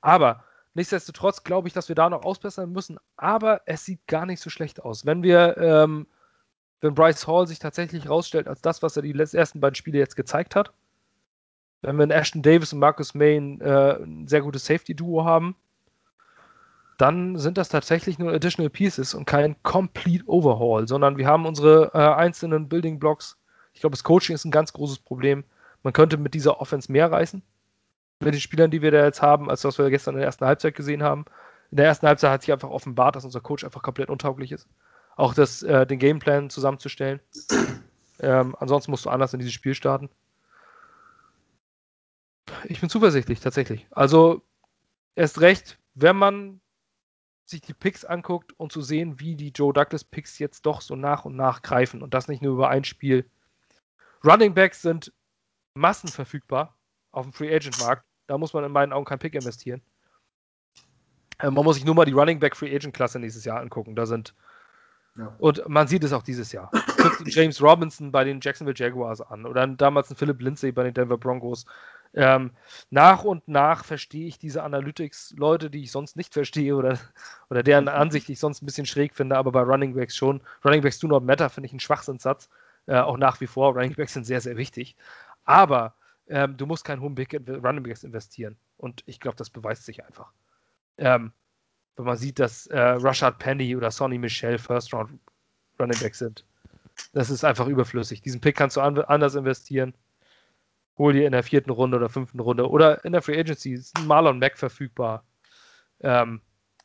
[0.00, 0.44] Aber
[0.76, 4.50] Nichtsdestotrotz glaube ich, dass wir da noch ausbessern müssen, aber es sieht gar nicht so
[4.50, 5.06] schlecht aus.
[5.06, 6.06] Wenn wir, ähm,
[6.82, 10.16] wenn Bryce Hall sich tatsächlich herausstellt als das, was er die ersten beiden Spiele jetzt
[10.16, 10.74] gezeigt hat,
[11.82, 15.56] wenn wir in Ashton Davis und Marcus Main äh, ein sehr gutes Safety-Duo haben,
[16.98, 21.90] dann sind das tatsächlich nur Additional Pieces und kein Complete Overhaul, sondern wir haben unsere
[21.92, 23.36] äh, einzelnen Building Blocks.
[23.74, 25.44] Ich glaube, das Coaching ist ein ganz großes Problem.
[25.82, 27.42] Man könnte mit dieser Offense mehr reißen
[28.20, 30.46] mit den Spielern, die wir da jetzt haben, als was wir gestern in der ersten
[30.46, 31.26] Halbzeit gesehen haben.
[31.70, 34.68] In der ersten Halbzeit hat sich einfach offenbart, dass unser Coach einfach komplett untauglich ist.
[35.16, 37.20] Auch das, äh, den Gameplan zusammenzustellen.
[38.18, 40.08] Ähm, ansonsten musst du anders in dieses Spiel starten.
[42.68, 43.86] Ich bin zuversichtlich, tatsächlich.
[43.90, 44.42] Also,
[45.14, 46.60] erst recht, wenn man
[47.44, 50.96] sich die Picks anguckt und zu sehen, wie die Joe Douglas Picks jetzt doch so
[50.96, 53.30] nach und nach greifen und das nicht nur über ein Spiel.
[54.24, 55.12] Running Backs sind
[55.74, 56.76] massenverfügbar
[57.12, 58.04] auf dem Free Agent Markt.
[58.26, 59.80] Da muss man in meinen Augen kein Pick investieren.
[61.38, 63.94] Äh, man muss sich nur mal die Running Back Free Agent Klasse nächstes Jahr angucken.
[63.94, 64.34] Da sind
[65.16, 65.34] Ja.
[65.38, 66.70] Und man sieht es auch dieses Jahr.
[66.96, 70.94] Guckt James Robinson bei den Jacksonville Jaguars an oder damals ein Philip Lindsay bei den
[70.94, 71.64] Denver Broncos.
[72.16, 72.52] Ähm,
[72.88, 76.98] nach und nach verstehe ich diese Analytics-Leute, die ich sonst nicht verstehe oder,
[77.50, 80.40] oder deren Ansicht ich sonst ein bisschen schräg finde, aber bei Running Backs schon.
[80.64, 82.48] Running Backs do not matter, finde ich einen Schwachsinnssatz.
[82.86, 83.74] Äh, auch nach wie vor.
[83.74, 84.96] Running Backs sind sehr, sehr wichtig.
[85.44, 85.94] Aber
[86.28, 88.56] ähm, du musst keinen hohen Big Running Backs investieren.
[88.78, 90.32] Und ich glaube, das beweist sich einfach.
[90.96, 91.32] Ähm,
[91.96, 95.18] wenn man sieht, dass äh, Rashad Penny oder Sonny Michel First Round
[95.78, 96.44] Running Backs sind.
[97.12, 98.22] Das ist einfach überflüssig.
[98.22, 99.94] Diesen Pick kannst du an anders investieren.
[100.98, 103.96] Hol dir in der vierten Runde oder fünften Runde oder in der Free Agency ist
[103.98, 105.24] ein Marlon Mack verfügbar.
[106.00, 106.40] Ähm,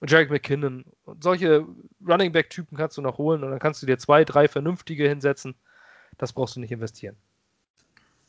[0.06, 0.86] Jarek McKinnon.
[1.04, 1.66] Und solche
[2.06, 5.56] Running Back-Typen kannst du noch holen und dann kannst du dir zwei, drei vernünftige hinsetzen.
[6.18, 7.16] Das brauchst du nicht investieren.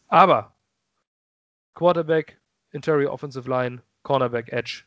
[0.08, 0.54] Aber
[1.74, 2.38] Quarterback,
[2.70, 4.84] Interior Offensive Line, Cornerback, Edge.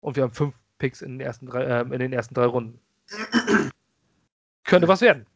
[0.00, 2.78] Und wir haben fünf Picks in den ersten drei, äh, in den ersten drei Runden.
[4.64, 5.26] Könnte was werden.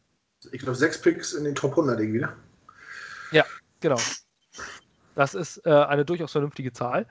[0.51, 2.35] Ich glaube, sechs Picks in den Top 100 irgendwie, ne?
[3.31, 3.45] Ja,
[3.79, 3.97] genau.
[5.15, 7.07] Das ist äh, eine durchaus vernünftige Zahl.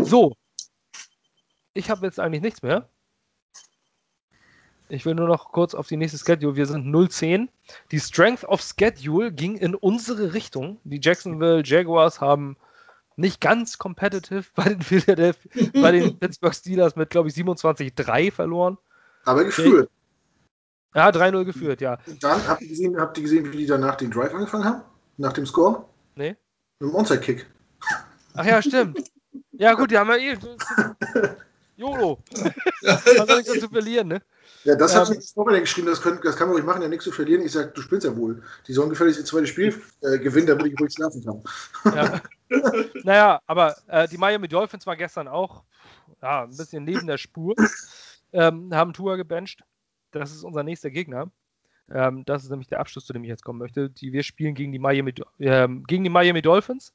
[0.00, 0.34] So.
[1.74, 2.88] Ich habe jetzt eigentlich nichts mehr.
[4.88, 6.56] Ich will nur noch kurz auf die nächste Schedule.
[6.56, 7.48] Wir sind 0-10.
[7.90, 10.78] Die Strength of Schedule ging in unsere Richtung.
[10.84, 12.56] Die Jacksonville Jaguars haben
[13.16, 15.50] nicht ganz competitive bei den, Philadelphia,
[15.82, 18.78] bei den Pittsburgh Steelers mit, glaube ich, 27-3 verloren.
[19.24, 19.90] Aber geführt.
[20.94, 21.98] Ja, 3-0 geführt, ja.
[22.06, 24.82] Und dann habt ihr, gesehen, habt ihr gesehen, wie die danach den Drive angefangen haben?
[25.16, 25.86] Nach dem Score?
[26.16, 26.36] Nee.
[26.80, 27.46] Mit dem Onside-Kick.
[28.34, 29.10] Ach ja, stimmt.
[29.52, 30.38] Ja, gut, die haben ja eh.
[31.76, 32.22] YOLO.
[32.82, 34.22] Man soll nichts zu verlieren, ne?
[34.64, 36.88] Ja, das ähm, hat sich auch geschrieben, das, können, das kann man ruhig machen, ja
[36.88, 37.44] nichts zu verlieren.
[37.44, 38.42] Ich sage, du spielst ja wohl.
[38.66, 41.42] Die sollen gefälligst das zweite Spiel äh, gewinnen, damit ich ruhig schlafen kann.
[41.94, 42.20] Ja.
[43.04, 45.64] naja, aber äh, die Miami Dolphins war gestern auch
[46.22, 47.54] ja, ein bisschen neben der Spur.
[48.32, 49.64] Ähm, haben Tour gebencht.
[50.10, 51.30] Das ist unser nächster Gegner.
[51.90, 53.90] Ähm, das ist nämlich der Abschluss, zu dem ich jetzt kommen möchte.
[53.90, 56.94] Die, wir spielen gegen die, Miami, äh, gegen die Miami Dolphins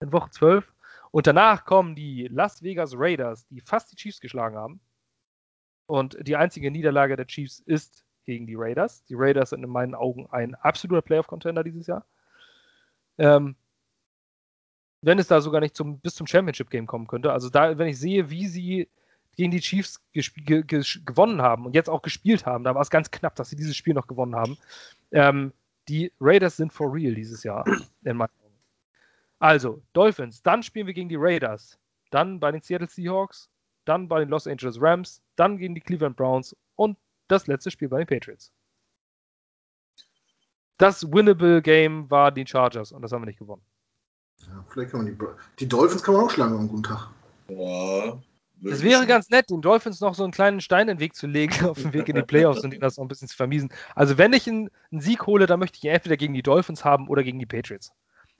[0.00, 0.72] in Woche 12.
[1.12, 4.80] Und danach kommen die Las Vegas Raiders, die fast die Chiefs geschlagen haben.
[5.86, 9.04] Und die einzige Niederlage der Chiefs ist gegen die Raiders.
[9.04, 12.04] Die Raiders sind in meinen Augen ein absoluter Playoff-Contender dieses Jahr.
[13.18, 13.54] Ähm,
[15.00, 17.32] wenn es da sogar nicht zum, bis zum Championship-Game kommen könnte.
[17.32, 18.88] Also da, wenn ich sehe, wie sie
[19.36, 22.90] gegen die Chiefs ge ge gewonnen haben und jetzt auch gespielt haben, da war es
[22.90, 24.56] ganz knapp, dass sie dieses Spiel noch gewonnen haben.
[25.12, 25.52] Ähm,
[25.88, 27.64] die Raiders sind for real dieses Jahr,
[28.02, 28.54] in meinen Augen.
[29.38, 31.78] Also, Dolphins, dann spielen wir gegen die Raiders,
[32.10, 33.48] dann bei den Seattle Seahawks,
[33.84, 36.96] dann bei den Los Angeles Rams, dann gegen die Cleveland Browns und
[37.28, 38.52] das letzte Spiel bei den Patriots.
[40.78, 43.62] Das winnable Game war die Chargers und das haben wir nicht gewonnen.
[44.38, 45.26] Ja, vielleicht kann man die,
[45.58, 47.10] die Dolphins kann man auch schlagen am guten Tag.
[47.48, 48.18] Ja.
[48.64, 51.26] Es wäre ganz nett, den Dolphins noch so einen kleinen Stein in den Weg zu
[51.26, 53.70] legen auf dem Weg in die Playoffs und ihnen das noch ein bisschen zu vermiesen.
[53.94, 56.84] Also wenn ich einen, einen Sieg hole, dann möchte ich ihn entweder gegen die Dolphins
[56.84, 57.92] haben oder gegen die Patriots.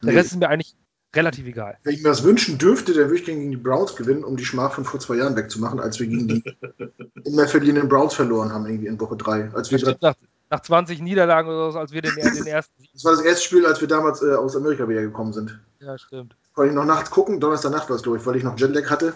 [0.02, 0.18] Der nee.
[0.18, 0.74] Rest ist mir eigentlich
[1.14, 1.78] relativ egal.
[1.84, 4.44] Wenn ich mir das wünschen dürfte, dann würde ich gegen die Browns gewinnen, um die
[4.44, 6.44] Schmach von vor zwei Jahren wegzumachen, als wir gegen die
[7.24, 9.50] immer verlierenden Browns verloren haben, irgendwie in Woche drei.
[9.54, 10.14] Als wir nach,
[10.50, 12.74] nach 20 Niederlagen oder so, als wir den, den ersten.
[12.92, 15.58] Das war das erste Spiel, als wir damals äh, aus Amerika wieder gekommen sind.
[15.80, 16.36] Ja, stimmt.
[16.54, 19.14] Wollte ich noch nachts gucken, Donnerstagnacht war es, glaube ich, weil ich noch Jetlag hatte.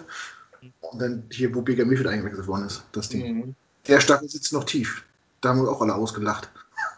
[0.81, 3.35] Und dann hier, wo Baker Mayfield eingewechselt worden ist, das Ding.
[3.35, 3.55] Mhm.
[3.87, 5.03] Der Stachel sitzt noch tief.
[5.41, 6.49] Da haben wir auch alle ausgelacht.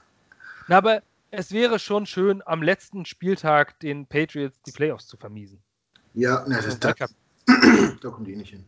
[0.67, 1.01] Na, aber
[1.31, 5.59] es wäre schon schön, am letzten Spieltag den Patriots die Playoffs zu vermiesen.
[6.13, 6.93] Ja, na, das, da,
[7.47, 8.65] da kommen die nicht hin.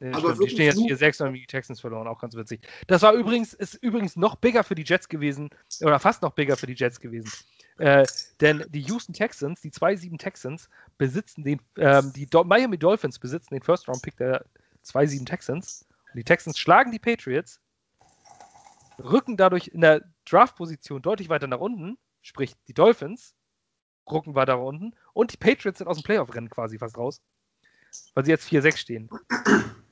[0.00, 2.60] Nee, aber die stehen jetzt 4-6 und haben die Texans verloren, auch ganz witzig.
[2.86, 5.50] Das war übrigens, ist übrigens noch bigger für die Jets gewesen,
[5.80, 7.32] oder fast noch bigger für die Jets gewesen.
[7.78, 8.06] Äh,
[8.40, 10.68] denn die Houston Texans, die 2-7 Texans,
[10.98, 14.44] besitzen den, ähm, die Do Miami Dolphins besitzen den First-Round-Pick der
[14.84, 15.86] 2-7 Texans.
[16.12, 17.60] Und die Texans schlagen die Patriots,
[18.98, 23.34] rücken dadurch in der Draft-Position deutlich weiter nach unten, sprich die Dolphins
[24.10, 27.20] rücken weiter nach unten und die Patriots sind aus dem Playoff-Rennen quasi fast raus,
[28.14, 29.10] weil sie jetzt 4-6 stehen.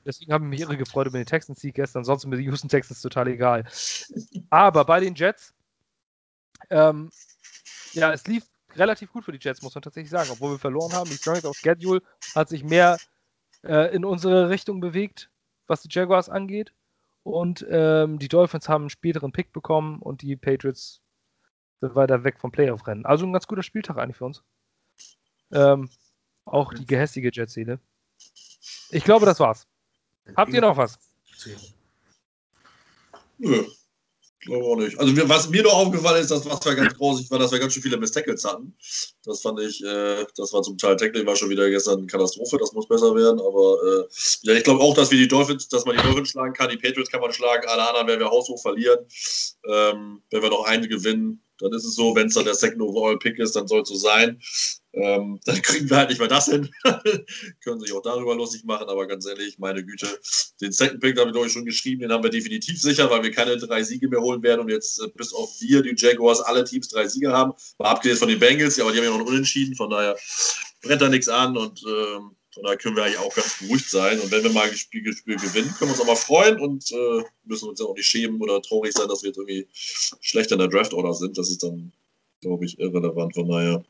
[0.05, 3.27] Deswegen haben mich irre gefreut über den Texans-Sieg gestern, sonst mir die Houston Texans total
[3.27, 3.65] egal.
[4.49, 5.53] Aber bei den Jets,
[6.69, 7.11] ähm,
[7.97, 8.45] ja, es lief
[8.75, 11.09] relativ gut für die Jets, muss man tatsächlich sagen, obwohl wir verloren haben.
[11.09, 12.01] Die Strength of Schedule
[12.35, 12.97] hat sich mehr
[13.63, 15.29] äh, in unsere Richtung bewegt,
[15.67, 16.73] was die Jaguars angeht.
[17.23, 21.01] Und ähm, die Dolphins haben einen späteren Pick bekommen und die Patriots
[21.81, 23.05] sind weiter weg vom Playoff-Rennen.
[23.05, 24.43] Also ein ganz guter Spieltag eigentlich für uns.
[25.51, 25.89] Ähm,
[26.45, 27.79] auch die gehässige Jet-Szene.
[28.91, 29.67] Ich glaube, das war's.
[30.35, 30.97] Habt ihr noch was?
[33.37, 33.65] Nö.
[34.47, 34.97] Ich glaube auch nicht.
[34.97, 37.59] Also mir, was mir noch aufgefallen ist, das was wir ganz groß war, dass wir
[37.59, 38.73] ganz schön viele Miss-Tackles hatten.
[39.25, 42.57] Das fand ich, äh, das war zum Teil Tackling war schon wieder gestern eine Katastrophe,
[42.57, 43.41] das muss besser werden.
[43.41, 44.07] Aber äh,
[44.43, 46.77] ja, ich glaube auch, dass wir die Dolphins, dass man die Dolphins schlagen kann, die
[46.77, 48.99] Patriots kann man schlagen, alle anderen werden wir haushoch verlieren.
[49.67, 52.81] Ähm, wenn wir noch einen gewinnen, dann ist es so, wenn es dann der Second
[52.81, 54.39] Overall Pick ist, dann soll es so sein.
[54.93, 56.69] Ähm, dann kriegen wir halt nicht mehr das hin.
[57.63, 60.07] Können sich auch darüber lustig machen, aber ganz ehrlich, meine Güte,
[60.61, 63.31] den Second Pick, habe ich euch schon geschrieben, den haben wir definitiv sicher, weil wir
[63.31, 66.63] keine drei Siege mehr holen werden und jetzt äh, bis auf wir, die Jaguars, alle
[66.63, 67.53] Teams drei Siege haben.
[67.77, 70.17] Mal abgesehen von den Bengals, aber die haben ja noch einen Unentschieden, von daher
[70.81, 74.19] brennt da nichts an und ähm, von daher können wir eigentlich auch ganz beruhigt sein.
[74.19, 76.91] Und wenn wir mal ein Spiel, Spiel gewinnen, können wir uns auch mal freuen und
[76.91, 80.53] äh, müssen uns ja auch nicht schämen oder traurig sein, dass wir jetzt irgendwie schlechter
[80.53, 81.37] in der Draft-Order sind.
[81.37, 81.93] Das ist dann
[82.41, 83.33] glaube ich, irrelevant.
[83.33, 83.83] Von daher,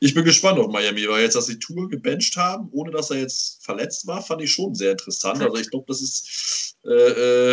[0.00, 3.18] ich bin gespannt auf Miami, weil jetzt, dass sie Tour gebencht haben, ohne dass er
[3.18, 5.40] jetzt verletzt war, fand ich schon sehr interessant.
[5.40, 6.90] Also ich glaube, das ist, äh,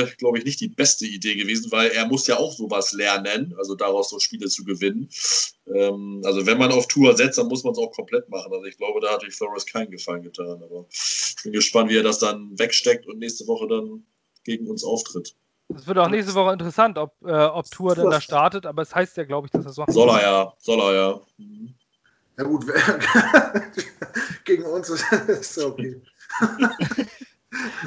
[0.02, 3.54] äh, glaube ich, nicht die beste Idee gewesen, weil er muss ja auch sowas lernen,
[3.58, 5.10] also daraus so Spiele zu gewinnen.
[5.68, 8.52] Ähm, also wenn man auf Tour setzt, dann muss man es auch komplett machen.
[8.52, 10.64] Also ich glaube, da hat sich Flores keinen Gefallen getan.
[10.64, 14.04] Aber ich bin gespannt, wie er das dann wegsteckt und nächste Woche dann
[14.44, 15.36] gegen uns auftritt.
[15.76, 18.94] Es wird auch nächste Woche interessant, ob, äh, ob Tour denn da startet, aber es
[18.94, 19.86] heißt ja, glaube ich, dass er so.
[19.88, 21.20] Soll er ja, soll er ja.
[21.38, 21.76] Mhm.
[22.38, 22.66] Ja gut,
[24.46, 26.02] gegen uns ist es okay.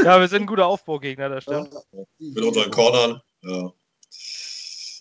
[0.04, 1.74] ja, wir sind ein guter Aufbaugegner, das stimmt.
[2.18, 3.72] Mit unseren Cornern, ja.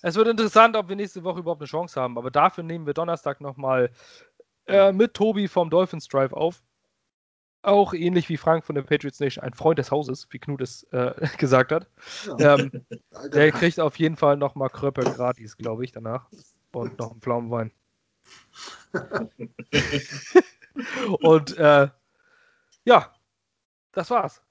[0.03, 2.93] Es wird interessant, ob wir nächste Woche überhaupt eine Chance haben, aber dafür nehmen wir
[2.93, 3.91] Donnerstag nochmal
[4.65, 6.63] äh, mit Tobi vom Dolphins Drive auf
[7.63, 10.83] auch ähnlich wie Frank von der Patriots Nation ein Freund des Hauses, wie Knut es
[10.91, 11.87] äh, gesagt hat.
[12.37, 12.57] Ja.
[12.57, 12.71] Ähm,
[13.33, 16.27] der kriegt auf jeden Fall nochmal Kröpper gratis, glaube ich, danach.
[16.71, 17.71] Und noch einen Pflaumenwein.
[21.21, 21.89] Und äh,
[22.85, 23.13] ja,
[23.91, 24.41] das war's.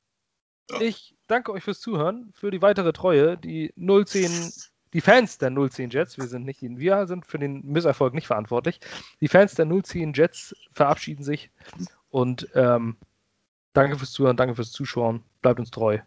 [0.81, 3.37] Ich danke euch fürs Zuhören, für die weitere Treue.
[3.39, 4.53] Die 010,
[4.93, 8.81] die Fans der 010 Jets, wir sind nicht, wir sind für den Misserfolg nicht verantwortlich.
[9.21, 11.51] Die Fans der 010 Jets verabschieden sich
[12.11, 12.97] und ähm,
[13.73, 15.23] danke fürs Zuhören, danke fürs Zuschauen.
[15.43, 15.99] Bleibt uns treu.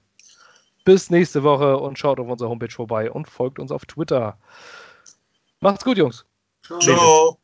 [0.85, 4.37] Bis nächste Woche und schaut auf unserer Homepage vorbei und folgt uns auf Twitter.
[5.61, 6.25] Macht's gut, Jungs.
[6.61, 6.79] Ciao.
[6.79, 7.37] Ciao.